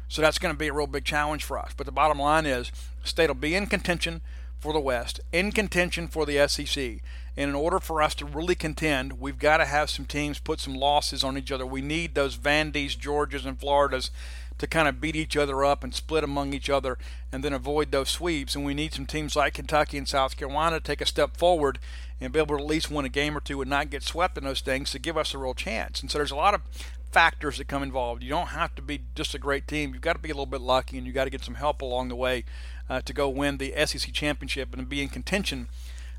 [0.08, 1.70] So that's going to be a real big challenge for us.
[1.76, 2.72] But the bottom line is,
[3.04, 4.22] state will be in contention
[4.58, 7.02] for the West, in contention for the SEC.
[7.36, 10.58] And in order for us to really contend, we've got to have some teams put
[10.58, 11.64] some losses on each other.
[11.64, 14.10] We need those Vandys, Georgias, and Floridas
[14.58, 16.98] to kind of beat each other up and split among each other
[17.32, 18.56] and then avoid those sweeps.
[18.56, 21.78] And we need some teams like Kentucky and South Carolina to take a step forward
[22.20, 24.36] and be able to at least win a game or two and not get swept
[24.36, 26.00] in those things to give us a real chance.
[26.00, 26.62] And so there's a lot of
[27.10, 28.22] factors that come involved.
[28.22, 29.92] You don't have to be just a great team.
[29.92, 31.82] You've got to be a little bit lucky and you've got to get some help
[31.82, 32.44] along the way
[32.88, 35.68] uh, to go win the SEC championship and be in contention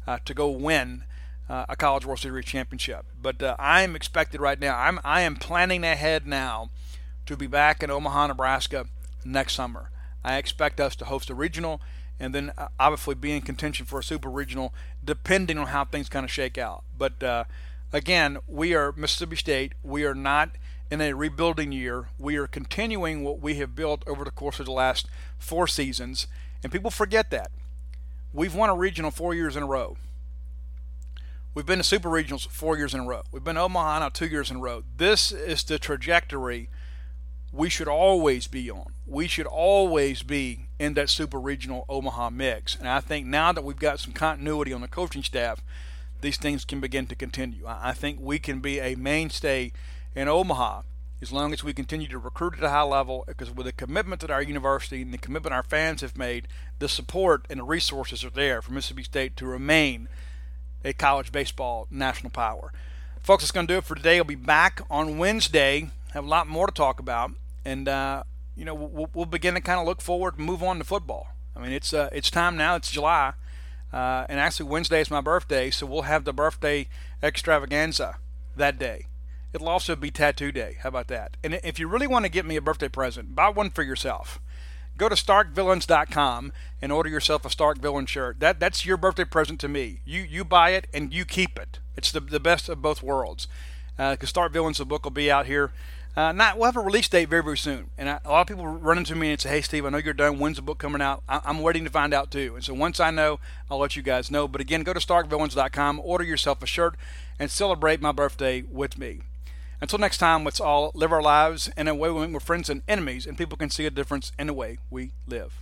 [0.07, 1.03] uh, to go win
[1.49, 3.05] uh, a College World Series championship.
[3.21, 4.77] But uh, I'm expected right now.
[4.77, 6.69] I'm I am planning ahead now
[7.25, 8.87] to be back in Omaha, Nebraska
[9.25, 9.91] next summer.
[10.23, 11.81] I expect us to host a regional
[12.21, 16.07] and then uh, obviously be in contention for a super regional, depending on how things
[16.07, 16.83] kind of shake out.
[16.95, 17.45] But uh,
[17.91, 19.73] again, we are Mississippi State.
[19.83, 20.51] We are not
[20.91, 22.09] in a rebuilding year.
[22.19, 25.07] We are continuing what we have built over the course of the last
[25.39, 26.27] four seasons,
[26.61, 27.49] and people forget that.
[28.33, 29.97] We've won a regional four years in a row.
[31.55, 33.23] We've been to super regionals four years in a row.
[33.31, 34.83] We've been to Omaha now two years in a row.
[34.95, 36.69] This is the trajectory
[37.51, 38.93] we should always be on.
[39.05, 42.75] We should always be in that super regional Omaha mix.
[42.75, 45.61] And I think now that we've got some continuity on the coaching staff,
[46.21, 47.65] these things can begin to continue.
[47.67, 49.73] I think we can be a mainstay
[50.15, 50.81] in Omaha
[51.21, 54.21] as long as we continue to recruit at a high level because with the commitment
[54.21, 56.47] that our university and the commitment our fans have made,
[56.79, 60.07] the support and the resources are there for Mississippi State to remain
[60.83, 62.73] a college baseball national power.
[63.21, 64.17] Folks, that's going to do it for today.
[64.17, 65.91] I'll be back on Wednesday.
[66.13, 68.23] Have a lot more to talk about, and uh,
[68.55, 71.29] you know we'll, we'll, begin to kind of look forward and move on to football.
[71.55, 72.75] I mean, it's uh, it's time now.
[72.75, 73.33] It's July,
[73.91, 76.87] uh, and actually Wednesday is my birthday, so we'll have the birthday
[77.21, 78.17] extravaganza
[78.55, 79.07] that day.
[79.53, 80.77] It'll also be tattoo day.
[80.81, 81.35] How about that?
[81.43, 84.39] And if you really want to get me a birthday present, buy one for yourself.
[84.97, 88.39] Go to starkvillains.com and order yourself a Stark Villain shirt.
[88.39, 90.01] That that's your birthday present to me.
[90.05, 91.79] You you buy it and you keep it.
[91.97, 93.47] It's the the best of both worlds.
[93.97, 95.71] Because uh, Stark Villains, the book will be out here.
[96.15, 97.89] Uh, not we'll have a release date very very soon.
[97.97, 99.97] And I, a lot of people run into me and say, "Hey Steve, I know
[99.97, 100.39] you're done.
[100.39, 102.55] When's the book coming out?" I, am waiting to find out too.
[102.55, 103.39] And so once I know,
[103.69, 104.47] I'll let you guys know.
[104.47, 106.95] But again, go to starkvillains.com, order yourself a shirt,
[107.39, 109.21] and celebrate my birthday with me.
[109.79, 112.69] Until next time, let's all live our lives in a way we make more friends
[112.69, 115.59] and enemies, and people can see a difference in the way we live.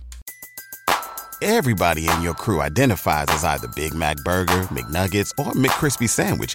[1.42, 6.54] Everybody in your crew identifies as either Big Mac Burger, McNuggets, or McCrispy Sandwich,